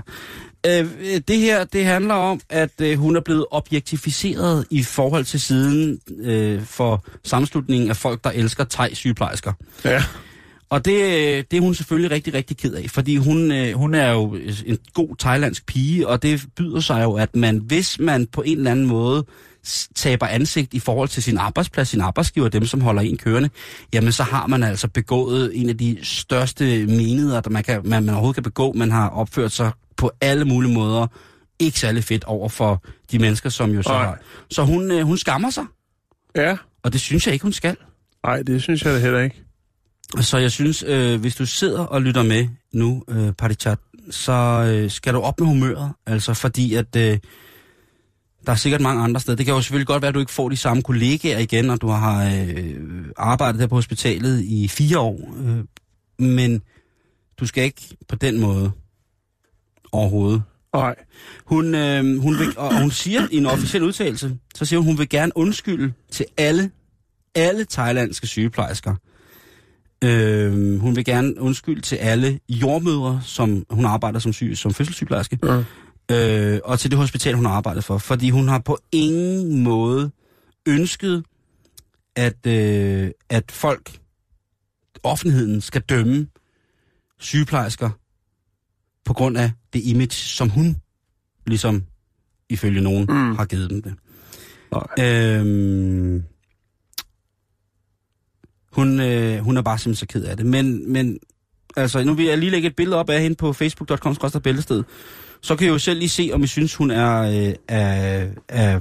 [0.67, 0.87] Øh,
[1.27, 5.99] det her, det handler om, at øh, hun er blevet objektificeret i forhold til siden
[6.23, 9.53] øh, for sammenslutningen af folk, der elsker thai-sygeplejersker.
[9.85, 10.03] Ja.
[10.73, 13.93] Og det, øh, det er hun selvfølgelig rigtig, rigtig ked af, fordi hun, øh, hun
[13.95, 18.27] er jo en god thailandsk pige, og det byder sig jo, at man, hvis man
[18.27, 19.25] på en eller anden måde
[19.95, 23.49] taber ansigt i forhold til sin arbejdsplads, sin arbejdsgiver, dem som holder en kørende,
[23.93, 28.03] jamen så har man altså begået en af de største menigheder, der man, kan, man,
[28.03, 28.73] man overhovedet kan begå.
[28.73, 31.07] Man har opført sig på alle mulige måder
[31.59, 34.05] ikke særlig fedt over for de mennesker, som jo så Nej.
[34.05, 34.19] har.
[34.49, 35.65] Så hun, øh, hun skammer sig,
[36.35, 36.57] Ja.
[36.83, 37.75] og det synes jeg ikke, hun skal.
[38.25, 39.43] Nej, det synes jeg da heller ikke.
[40.21, 44.31] Så jeg synes, øh, hvis du sidder og lytter med nu, øh, Partichat, så
[44.73, 45.91] øh, skal du op med humøret.
[46.05, 47.19] Altså fordi, at øh,
[48.45, 49.35] der er sikkert mange andre steder.
[49.35, 51.75] Det kan jo selvfølgelig godt være, at du ikke får de samme kollegaer igen, når
[51.75, 52.75] du har øh,
[53.17, 55.33] arbejdet der på hospitalet i fire år.
[55.43, 55.63] Øh,
[56.27, 56.61] men
[57.39, 58.71] du skal ikke på den måde
[59.91, 60.43] overhovedet.
[60.73, 60.95] Nej.
[61.45, 64.97] Hun, øh, hun, vil, og hun siger i en officiel udtalelse, så siger hun, hun
[64.97, 66.71] vil gerne undskylde til alle,
[67.35, 68.95] alle thailandske sygeplejersker.
[70.03, 75.39] Øh, hun vil gerne undskylde til alle jordmødre, som hun arbejder som, syg, som fødselssygeplejerske,
[75.43, 75.63] Ja.
[76.55, 77.97] øh, og til det hospital, hun har arbejdet for.
[77.97, 80.11] Fordi hun har på ingen måde
[80.67, 81.23] ønsket,
[82.15, 83.99] at, øh, at folk,
[85.03, 86.27] offentligheden, skal dømme
[87.19, 87.89] sygeplejersker
[89.05, 90.77] på grund af det image, som hun,
[91.47, 91.83] ligesom
[92.49, 93.15] ifølge nogen, Mm.
[93.15, 93.35] mm.
[93.35, 93.93] har givet dem det.
[94.71, 95.05] Nej.
[95.39, 96.23] Øhm,
[98.73, 100.45] hun, øh, hun er bare simpelthen så ked af det.
[100.45, 101.17] Men, men
[101.77, 104.83] altså, nu vil jeg lige lægge et billede op af hende på facebook.com bæltested.
[105.41, 108.79] Så kan I jo selv lige se, om I synes, hun er, øh, er, er,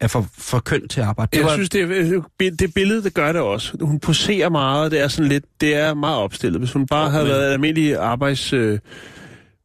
[0.00, 1.30] er for, for køn til at arbejde.
[1.30, 3.76] Det Jeg var, synes, det, er- det billede, det gør det også.
[3.80, 6.60] Hun poserer meget, det er sådan lidt, det er meget opstillet.
[6.60, 8.78] Hvis hun bare havde men- været et almindeligt arbejdsbillede, øh,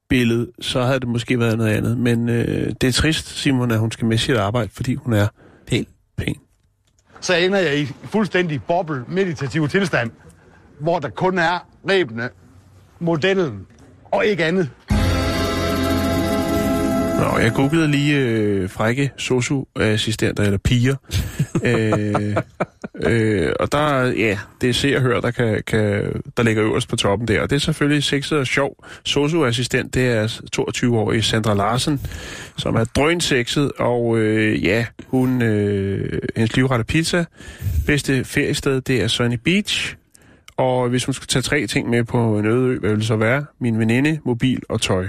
[0.10, 1.98] billede, så havde det måske været noget andet.
[1.98, 5.28] Men øh, det er trist, Simon, at hun skal med sit arbejde, fordi hun er
[5.68, 5.86] pæn.
[6.18, 6.36] pæn
[7.20, 10.12] så ender jeg i fuldstændig boble meditativ tilstand,
[10.80, 12.30] hvor der kun er rebene,
[13.00, 13.68] modellen
[14.12, 14.70] og ikke andet.
[17.26, 20.96] Nå, jeg googlede lige øh, frække sosu-assistenter, eller piger.
[21.70, 22.36] øh,
[22.96, 26.90] øh, og der, ja, det er se og hør, der, kan, kan, der ligger øverst
[26.90, 27.42] på toppen der.
[27.42, 28.86] Og det er selvfølgelig sexet og sjov.
[29.04, 32.02] Sosu-assistent, det er 22-årige Sandra Larsen,
[32.58, 37.26] som er drønsexet, og øh, ja, hun, øh, hendes livrette pizza.
[37.88, 39.96] Bedste feriested, det er Sunny Beach.
[40.58, 43.08] Og hvis hun skulle tage tre ting med på en øde ø, hvad ville det
[43.08, 43.46] så være?
[43.60, 45.08] Min veninde, mobil og tøj.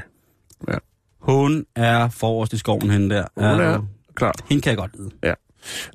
[1.26, 3.24] Hun er forrest i skoven, hende der.
[3.36, 3.78] Hun er Ja,
[4.14, 4.32] klar.
[4.48, 5.34] Hende kan jeg godt lide.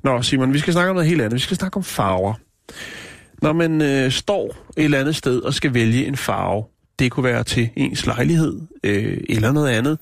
[0.04, 1.34] Nå, Simon, vi skal snakke om noget helt andet.
[1.34, 2.34] Vi skal snakke om farver.
[3.42, 6.64] Når man øh, står et eller andet sted og skal vælge en farve,
[6.98, 9.98] det kunne være til ens lejlighed øh, eller noget andet,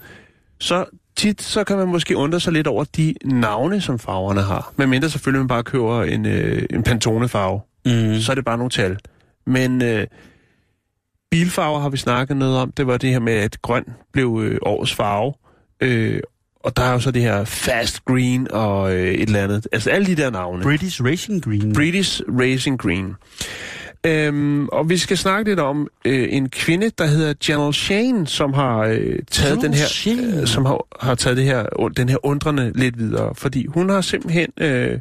[0.61, 0.85] så
[1.17, 4.73] tit så kan man måske undre sig lidt over de navne, som farverne har.
[4.77, 8.21] Men mindre selvfølgelig man bare køber en, øh, en Pantone-farve, Mm.
[8.21, 8.99] så er det bare nogle tal.
[9.47, 10.07] Men øh,
[11.31, 12.73] bilfarver har vi snakket noget om.
[12.73, 15.33] Det var det her med, at grøn blev øh, årets farve.
[15.81, 16.21] Øh,
[16.65, 19.67] og der er jo så det her Fast Green og øh, et eller andet.
[19.73, 20.63] Altså alle de der navne.
[20.63, 21.73] British Racing Green.
[21.73, 23.15] British Racing Green.
[24.07, 28.53] Øhm, og vi skal snakke lidt om øh, en kvinde, der hedder Janelle Shane, som
[28.53, 30.41] har øh, taget Janelle den her, Shane.
[30.41, 34.01] øh, som har, har taget det her, den her undrende lidt videre, fordi hun har
[34.01, 34.99] simpelthen øh,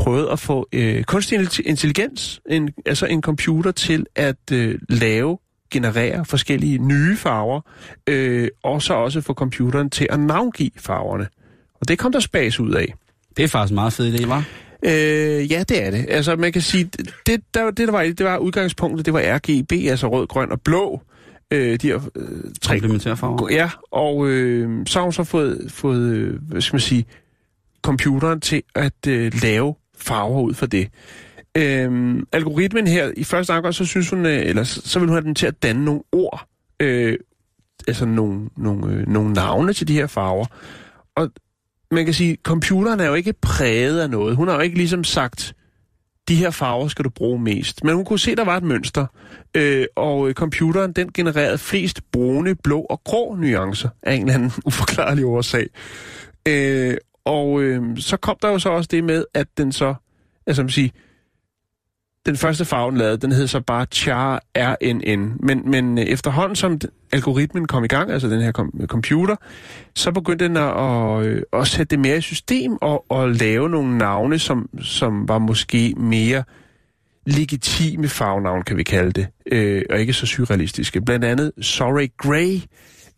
[0.00, 5.38] prøvet at få øh, kunstig intelli- intelligens, en, altså en computer til at øh, lave,
[5.70, 7.60] generere forskellige nye farver,
[8.06, 11.28] øh, og så også få computeren til at navngive farverne.
[11.80, 12.94] Og det kom der spas ud af.
[13.36, 14.44] Det er faktisk en meget fed idé, var.
[14.84, 16.06] Øh, ja, det er det.
[16.08, 19.20] Altså, man kan sige, det, det, der, det, der var, det var udgangspunktet, det var
[19.20, 21.02] RGB, altså rød, grøn og blå.
[21.50, 22.26] Øh, de her øh,
[22.62, 23.52] tre Komplementære farver.
[23.52, 27.04] Ja, og øh, så har hun så fået, fået øh, hvad skal man sige,
[27.82, 30.88] computeren til at øh, lave farver ud fra det.
[31.56, 35.24] Øhm, algoritmen her, i første omgang, så synes hun, øh, eller så vil hun have
[35.24, 36.46] den til at danne nogle ord,
[36.80, 37.18] øh,
[37.88, 40.46] altså nogle, nogle, øh, nogle navne til de her farver.
[41.16, 41.30] Og
[41.90, 44.36] man kan sige, computeren er jo ikke præget af noget.
[44.36, 45.54] Hun har jo ikke ligesom sagt,
[46.28, 47.84] de her farver skal du bruge mest.
[47.84, 49.06] Men hun kunne se, der var et mønster.
[49.56, 54.34] Øh, og øh, computeren, den genererede flest brune, blå og grå nuancer af en eller
[54.34, 55.66] anden uforklarlig årsag.
[56.48, 59.94] Øh, og øh, så kom der jo så også det med, at den så,
[60.46, 60.88] altså man siger,
[62.26, 65.36] den første farve, den lavede, den hed så bare Char RNN.
[65.40, 66.80] Men, men øh, efterhånden som
[67.12, 69.36] algoritmen kom i gang, altså den her kom- computer,
[69.94, 73.68] så begyndte den at, at, øh, at sætte det mere i system og, og lave
[73.68, 76.42] nogle navne, som, som var måske mere
[77.26, 81.00] legitime farvenavn, kan vi kalde det, øh, og ikke så surrealistiske.
[81.00, 82.60] Blandt andet Sorry Grey,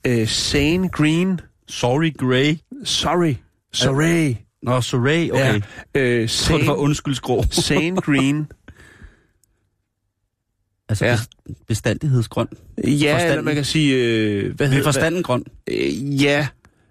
[0.07, 2.57] øh, Sane Green, Sorry Grey.
[2.85, 3.35] Sorry,
[3.75, 5.61] Sorry, Nå, Sorry, okay.
[5.95, 7.43] ja, øh, tror, det var Sane, undskyldsgrå.
[7.51, 8.47] Sane Green,
[10.89, 11.17] altså Ja.
[11.69, 12.49] bestandighedsgrøn.
[12.79, 13.45] Ja, eller Forstanden.
[13.45, 13.95] man kan sige...
[13.97, 15.45] Øh, hvad er hedder forstanden grøn.
[15.71, 16.49] Øh, ja,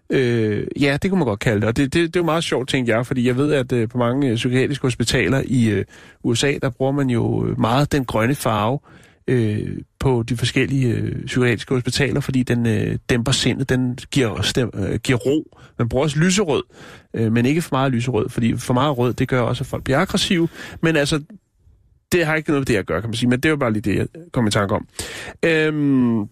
[0.10, 1.68] øh, ja, det kunne man godt kalde det.
[1.68, 3.90] Og det, det, det er jo meget sjovt, tænker jeg, fordi jeg ved, at øh,
[3.90, 5.86] på mange øh, psykiatriske hospitaler i øh,
[6.24, 8.80] USA, der bruger man jo øh, meget den grønne farve
[9.28, 14.72] øh, på de forskellige øh, psykiatriske hospitaler, fordi den øh, dæmper sindet, den giver, stem,
[14.74, 15.58] øh, giver ro.
[15.78, 16.64] Man bruger også lyserød,
[17.14, 19.84] øh, men ikke for meget lyserød, fordi for meget rød, det gør også, at folk
[19.84, 20.50] bliver aggressive.
[20.82, 21.22] Men altså,
[22.12, 23.74] det har ikke noget med det at gøre, kan man sige, men det var bare
[23.74, 24.88] lige det, jeg kom i tanke om.
[25.44, 26.26] Øhm,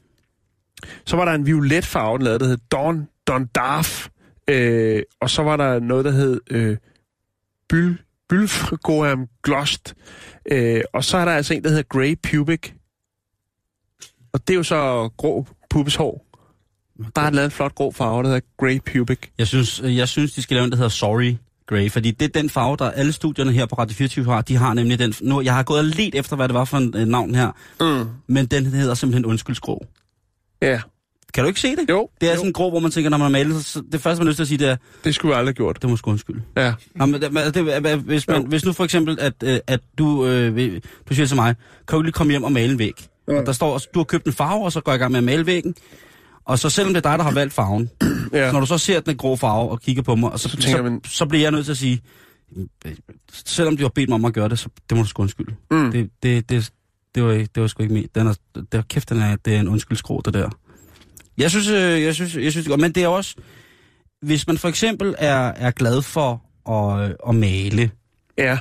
[1.06, 4.08] så var der en violet farve, den lavede, der hed Dawn, Dawn Darf.
[4.50, 6.78] Øh, og så var der noget, der hed øh,
[7.70, 7.98] Byl,
[8.30, 9.96] Bylfgoam Glost.
[10.52, 12.79] Øh, og så er der altså en, der hedder Grey Pubic.
[14.34, 16.26] Og det er jo så grå pubeshår.
[17.16, 19.20] Der er lavet en flot grå farve, der hedder Grey Pubic.
[19.38, 21.36] Jeg synes, øh, jeg synes, de skal lave en, der hedder Sorry
[21.68, 24.42] Grey, fordi det er den farve, der alle studierne her på Radio 24 har.
[24.42, 25.14] De har nemlig den.
[25.22, 27.52] Nu, jeg har gået og let efter, hvad det var for en øh, navn her,
[27.82, 28.10] Mm.
[28.28, 29.86] men den hedder simpelthen undskyldsgrå.
[30.62, 30.82] Ja,
[31.34, 31.90] Kan du ikke se det?
[31.90, 32.10] jo.
[32.22, 32.36] Det er jo.
[32.38, 34.30] sådan en grå, hvor man tænker, når man har malet, så det første, man har
[34.30, 35.82] lyst til at sige, det er, Det skulle jeg aldrig have gjort.
[35.82, 36.42] det må sgu undskylde.
[36.58, 36.74] Ja.
[36.96, 38.48] Nå, men, det, hvis, man, Jo.
[38.48, 41.56] hvis nu for eksempel, at, øh, at du, øh, du siger til mig,
[41.88, 43.06] kan du lige komme hjem og male en væg?
[43.30, 43.40] Ja.
[43.40, 45.18] Og der står, du har købt en farve, og så går jeg i gang med
[45.18, 45.76] at male væggen.
[46.46, 47.90] Og så selvom det er dig, der har valgt farven,
[48.34, 48.48] ja.
[48.48, 50.56] så når du så ser den grå farve og kigger på mig, og så, Så
[50.56, 52.02] så, tænker så, man- så bliver jeg nødt til at sige,
[53.46, 55.56] selvom du har bedt mig om at gøre det, så det må du sgu undskylde.
[55.72, 55.92] Mm.
[55.92, 56.72] Det, det, det,
[57.16, 58.08] det, var, det var sgu ikke min.
[58.16, 60.50] Den er, det er, kæft, den er, det er en undskyldsgrå, det der.
[61.38, 63.36] Jeg synes, øh, jeg synes, jeg synes det er godt, men det er også,
[64.22, 67.92] hvis man for eksempel er, er glad for at, at male
[68.38, 68.58] Ja.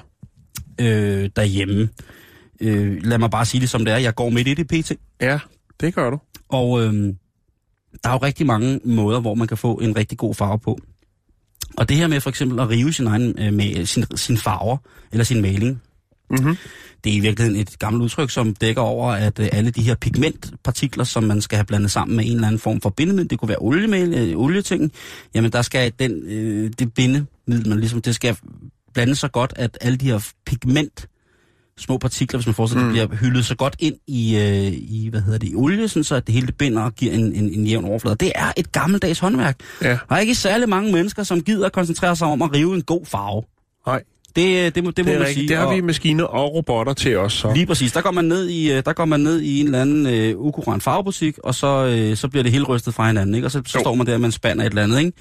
[0.80, 1.88] øh, derhjemme,
[2.60, 4.92] øh, lad mig bare sige det som det er, jeg går midt i det pt.
[5.20, 5.38] Ja,
[5.80, 6.18] det gør du.
[6.48, 6.92] Og øh,
[8.04, 10.78] der er jo rigtig mange måder, hvor man kan få en rigtig god farve på.
[11.76, 14.76] Og det her med for eksempel at rive sin egen øh, med sin, sin farver,
[15.12, 15.82] eller sin maling,
[16.30, 16.56] Mm-hmm.
[17.04, 19.94] det er i virkeligheden et gammelt udtryk, som dækker over, at øh, alle de her
[19.94, 23.38] pigmentpartikler, som man skal have blandet sammen med en eller anden form for bindemiddel, det
[23.38, 24.92] kunne være oliemel, øh, olieting,
[25.34, 28.36] jamen der skal den, øh, det bindemiddel, man ligesom, det skal
[28.94, 31.08] blande så godt, at alle de her pigment
[31.78, 32.92] små partikler, hvis man forestiller mm.
[32.94, 36.04] det bliver hyldet så godt ind i, øh, i hvad hedder det, i olie, sådan
[36.04, 38.16] så at det hele det binder og giver en, en, en jævn overflade.
[38.16, 39.56] Det er et gammeldags håndværk.
[39.82, 39.88] Ja.
[39.88, 43.06] Der er ikke særlig mange mennesker, som gider koncentrere sig om at rive en god
[43.06, 43.42] farve.
[43.86, 44.02] Nej,
[44.36, 45.34] Det, det må, det må det er man rigtigt.
[45.34, 45.48] sige.
[45.48, 47.32] Det har vi maskiner og robotter til os.
[47.32, 47.52] Så.
[47.54, 47.92] Lige præcis.
[47.92, 50.34] Der går man ned i, øh, der går man ned i en eller anden øh,
[50.38, 53.46] ukurant farvebutik, og så, øh, så bliver det hele rystet fra hinanden, ikke?
[53.46, 53.80] Og så, så Jo.
[53.82, 55.12] står man der med en spand af et eller andet, ikke?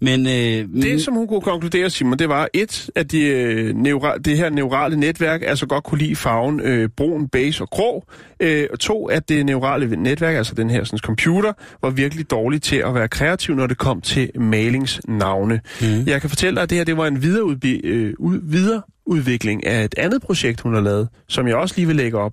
[0.00, 4.18] Men, øh, Det, som hun kunne konkludere, Simon, det var et, at de, øh, neura,
[4.18, 8.04] det her neurale netværk altså godt kunne lide farven øh, brun, beige og grå.
[8.40, 12.62] Øh, og to, at det neurale netværk, altså den her sådan, computer, var virkelig dårlig
[12.62, 15.60] til at være kreativ, når det kom til malingsnavne.
[15.80, 16.06] Mhm.
[16.06, 19.66] Jeg kan fortælle dig, at det her det var en videreudbi, øh, ud, videre udvikling
[19.66, 22.32] af et andet projekt, hun har lavet, som jeg også lige vil lægge op.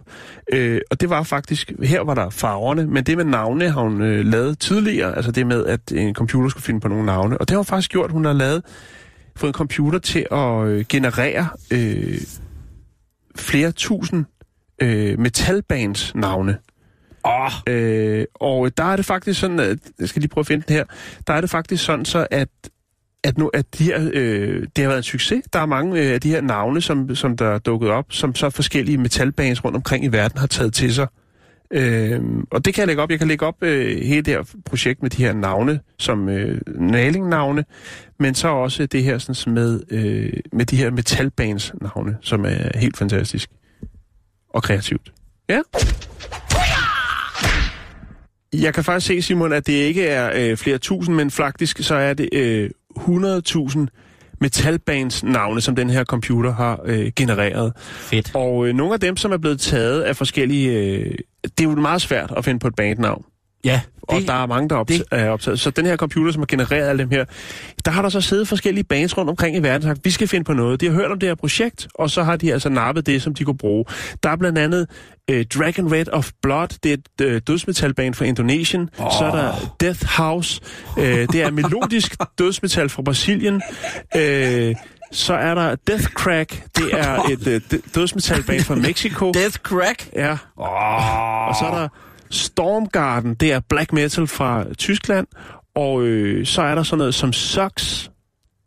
[0.53, 4.01] Øh, og det var faktisk, her var der farverne, men det med navne har hun
[4.01, 7.37] øh, lavet tidligere, altså det med, at en computer skulle finde på nogle navne.
[7.37, 8.63] Og det har faktisk gjort, hun har lavet,
[9.35, 12.17] fået en computer til at øh, generere øh,
[13.35, 14.25] flere tusind
[14.81, 16.57] øh, metalbands navne.
[17.25, 20.63] Åh, Øh, og der er det faktisk sådan, at, jeg skal lige prøve at finde
[20.67, 20.83] den her,
[21.27, 22.49] der er det faktisk sådan så, at
[23.23, 25.41] at, nu, at de her, øh, det har været en succes.
[25.53, 28.35] Der er mange øh, af de her navne, som, som der er dukket op, som
[28.35, 31.07] så forskellige metalbands rundt omkring i verden har taget til sig.
[31.73, 33.09] Øh, og det kan jeg lægge op.
[33.09, 36.61] Jeg kan lægge op øh, hele det her projekt med de her navne, som øh,
[36.67, 37.65] nailing-navne,
[38.19, 42.77] men så også det her sådan, med, øh, med de her metalbands navne, som er
[42.77, 43.49] helt fantastisk
[44.49, 45.13] og kreativt.
[45.49, 45.61] Ja.
[48.53, 51.95] Jeg kan faktisk se, Simon, at det ikke er øh, flere tusind, men faktisk så
[51.95, 53.87] er det øh, 100.000
[54.41, 57.73] metalbands navne, som den her computer har øh, genereret.
[57.77, 58.31] fedt.
[58.35, 60.71] Og øh, nogle af dem, som er blevet taget af forskellige...
[60.71, 63.25] Øh, det er jo meget svært at finde på et bandnavn.
[63.63, 65.59] Ja, Og der er mange, der er, optaget, det- optaget.
[65.59, 67.25] Så den her computer, som har genereret alle dem her,
[67.85, 70.43] der har der så siddet forskellige bands rundt omkring i verden sagt, vi skal finde
[70.43, 70.81] på noget.
[70.81, 73.33] De har hørt om det her projekt, og så har de altså nappet det, som
[73.33, 73.85] de kunne bruge.
[74.23, 74.87] Der er blandt andet
[75.29, 78.89] øh, Dragon Red of Blood, det er et øh, dødsmetalband fra Indonesien.
[78.99, 79.11] Oh.
[79.19, 80.61] Så er der Death House,
[80.99, 83.61] øh, det er melodisk dødsmetal fra Brasilien.
[84.15, 84.75] Øh,
[85.11, 89.31] så er der Death Crack, det er et øh, dø- dødsmetalband fra Mexico.
[89.31, 90.09] Death Crack.
[90.15, 90.31] Ja.
[90.57, 91.87] Åh, Og så er der
[92.31, 95.27] Stormgarden, det er black metal fra Tyskland.
[95.75, 98.09] Og øh, så er der sådan noget som Sux,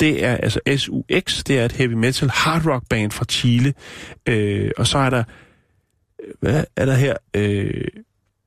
[0.00, 3.74] det er altså SUX, det er et heavy metal hard rock band fra Chile.
[4.26, 5.24] Øh, og så er der,
[6.40, 7.16] hvad er der her?
[7.34, 7.84] Øh,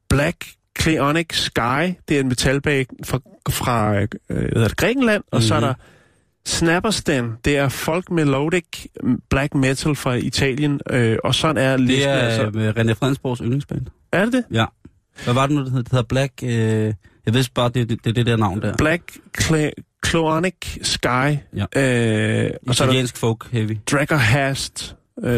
[0.09, 0.45] Black
[0.79, 5.23] Cleonic Sky, det er en metalband fra, fra øh, hvad hedder det, Grækenland.
[5.31, 5.73] Og så er der
[6.45, 8.85] Snapperstan, det er folk melodic
[9.29, 10.81] black metal fra Italien.
[10.89, 12.59] Øh, og sådan er listen det er altså.
[12.59, 13.81] øh, René Fredensborgs yndlingsband.
[14.11, 14.43] Er det det?
[14.51, 14.65] Ja.
[15.23, 15.83] Hvad var det nu, det hed?
[15.83, 16.33] Det hedder Black...
[16.43, 16.93] Øh,
[17.25, 18.77] jeg vidste bare, det er det, det, det der navn der.
[18.77, 21.07] Black Cl- Clonic Sky.
[21.55, 21.65] Ja.
[22.45, 23.77] Øh, og så er der folk heavy.
[23.91, 24.95] Draggerhast.
[25.23, 25.29] Øh,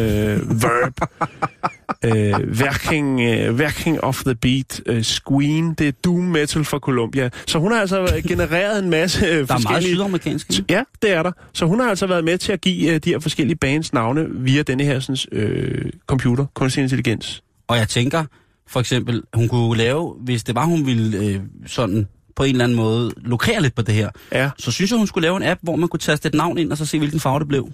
[0.61, 1.01] Verb.
[2.05, 4.82] øh, working, øh, working of the Beat.
[4.86, 5.73] Øh, Squeen.
[5.73, 7.30] Det er Doom Metal fra Colombia.
[7.47, 9.95] Så hun har altså genereret en masse øh, Der er meget forskellige...
[9.95, 10.49] sydamerikansk.
[10.49, 10.65] ikke?
[10.69, 11.32] Ja, det er der.
[11.53, 14.27] Så hun har altså været med til at give øh, de her forskellige bands navne
[14.32, 17.43] via denne her sådan, øh, computer, kunstig intelligens.
[17.67, 18.23] Og jeg tænker,
[18.70, 22.63] for eksempel, hun kunne lave, hvis det var, hun ville øh, sådan på en eller
[22.63, 24.49] anden måde lokere lidt på det her, Ja.
[24.57, 26.72] så synes jeg, hun skulle lave en app, hvor man kunne taste et navn ind,
[26.72, 27.70] og så se, hvilken farve det blev.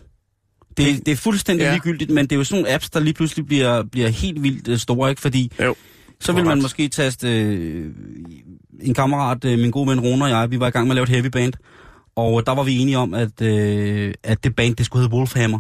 [0.77, 1.71] Det, det er fuldstændig Ja.
[1.71, 4.67] ligegyldigt, men det er jo sådan nogle apps, der lige pludselig bliver, bliver helt vildt
[4.67, 5.21] øh, store, ikke?
[5.21, 5.75] Fordi Jo.
[6.21, 7.91] så vil man måske taste øh,
[8.81, 10.95] en kammerat, øh, min gode ven Rune og jeg, vi var i gang med at
[10.95, 11.53] lave et heavy band,
[12.15, 15.59] og der var vi enige om, at, øh, at det band, det skulle hedde Wolfhammer.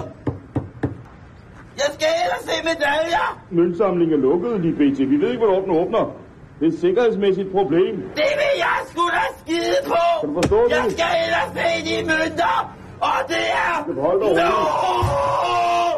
[1.77, 3.27] Jeg skal ellers se medaljer.
[3.51, 4.99] Møntsamlingen er lukket, lige BT.
[4.99, 6.17] Vi ved ikke, hvornår den åbner.
[6.61, 7.95] Det er et sikkerhedsmæssigt problem.
[7.97, 10.03] Det vil jeg sgu da skide på.
[10.21, 10.71] Kan du forstå det?
[10.71, 12.57] Jeg skal ellers se de mønter.
[13.01, 13.83] Og det er...
[13.83, 14.53] Skal du holde dig!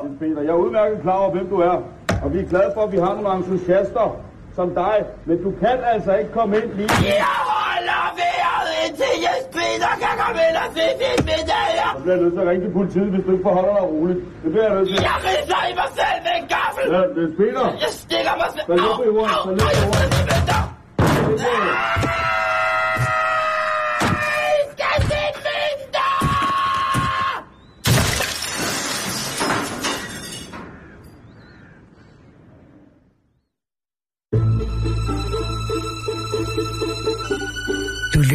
[0.05, 1.77] Jens Peter, jeg er udmærket klar over, hvem du er.
[2.25, 4.17] Og vi er glade for, at vi har nogle entusiaster
[4.57, 4.97] som dig.
[5.29, 6.91] Men du kan altså ikke komme ind lige...
[7.25, 11.91] Jeg holder vejret indtil Jes Peter kan komme ind og se sine medaljer.
[11.97, 14.21] Så bliver jeg nødt til at ringe til politiet, hvis du ikke forholder dig roligt.
[14.43, 14.97] Det bliver jeg nødt til.
[15.11, 16.85] Jeg ridser i mig selv med en gaffel.
[16.95, 17.65] Ja, Jens Peter.
[17.85, 18.67] Jeg stikker mig selv.
[18.71, 20.13] Så løb i jorden, så løb i jorden.